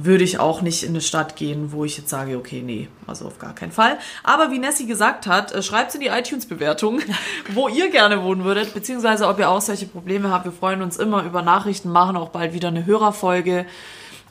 [0.00, 3.26] würde ich auch nicht in eine Stadt gehen, wo ich jetzt sage, okay, nee, also
[3.26, 3.98] auf gar keinen Fall.
[4.22, 7.00] Aber wie Nessie gesagt hat, äh, schreibt in die iTunes-Bewertung,
[7.52, 10.44] wo ihr gerne wohnen würdet, beziehungsweise ob ihr auch solche Probleme habt.
[10.44, 13.66] Wir freuen uns immer über Nachrichten, machen auch bald wieder eine Hörerfolge.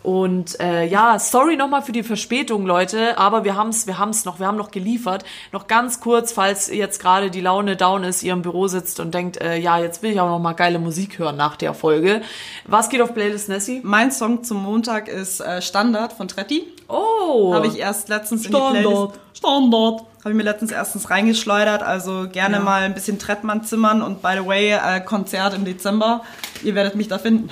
[0.03, 4.39] Und äh, ja, sorry nochmal für die Verspätung, Leute, aber wir haben's, wir haben's noch,
[4.39, 5.25] wir haben noch geliefert.
[5.51, 9.13] Noch ganz kurz, falls jetzt gerade die Laune down ist, ihr im Büro sitzt und
[9.13, 12.21] denkt, äh, ja, jetzt will ich auch noch mal geile Musik hören nach der Folge.
[12.65, 13.81] Was geht auf Playlist Nessie?
[13.83, 16.63] Mein Song zum Montag ist äh, Standard von Tretti.
[16.87, 17.53] Oh.
[17.53, 18.75] Habe ich erst letztens Standard.
[18.75, 19.19] in die Playlist.
[19.33, 20.01] Standard.
[20.19, 22.61] Habe ich mir letztens erstens reingeschleudert, also gerne ja.
[22.61, 26.21] mal ein bisschen Trettmann zimmern und by the way, äh, Konzert im Dezember.
[26.63, 27.49] Ihr werdet mich da finden.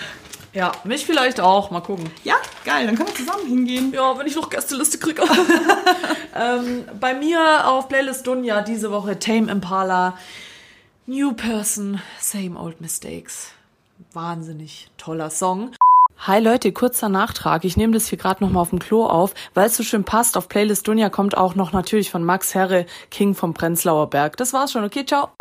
[0.56, 1.70] Ja, mich vielleicht auch.
[1.70, 2.10] Mal gucken.
[2.24, 2.86] Ja, geil.
[2.86, 3.91] Dann können wir zusammen hingehen.
[3.93, 5.22] Ja, wenn ich noch Gästeliste kriege.
[6.36, 10.18] ähm, bei mir auf Playlist Dunja diese Woche Tame Impala.
[11.08, 13.51] New Person, Same Old Mistakes.
[14.14, 15.72] Wahnsinnig toller Song.
[16.20, 17.66] Hi Leute, kurzer Nachtrag.
[17.66, 20.38] Ich nehme das hier gerade nochmal auf dem Klo auf, weil es so schön passt.
[20.38, 24.38] Auf Playlist Dunja kommt auch noch natürlich von Max Herre, King vom Prenzlauer Berg.
[24.38, 24.86] Das war's schon.
[24.86, 25.32] Okay, ciao.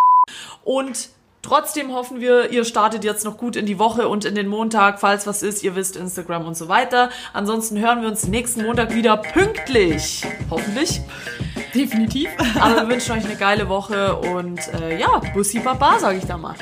[0.64, 1.08] Und
[1.44, 4.98] Trotzdem hoffen wir, ihr startet jetzt noch gut in die Woche und in den Montag,
[4.98, 7.10] falls was ist, ihr wisst Instagram und so weiter.
[7.34, 10.24] Ansonsten hören wir uns nächsten Montag wieder pünktlich.
[10.48, 11.02] Hoffentlich.
[11.74, 12.30] Definitiv.
[12.58, 16.38] Aber wir wünschen euch eine geile Woche und äh, ja, Bussi Baba, sage ich da
[16.38, 16.54] mal.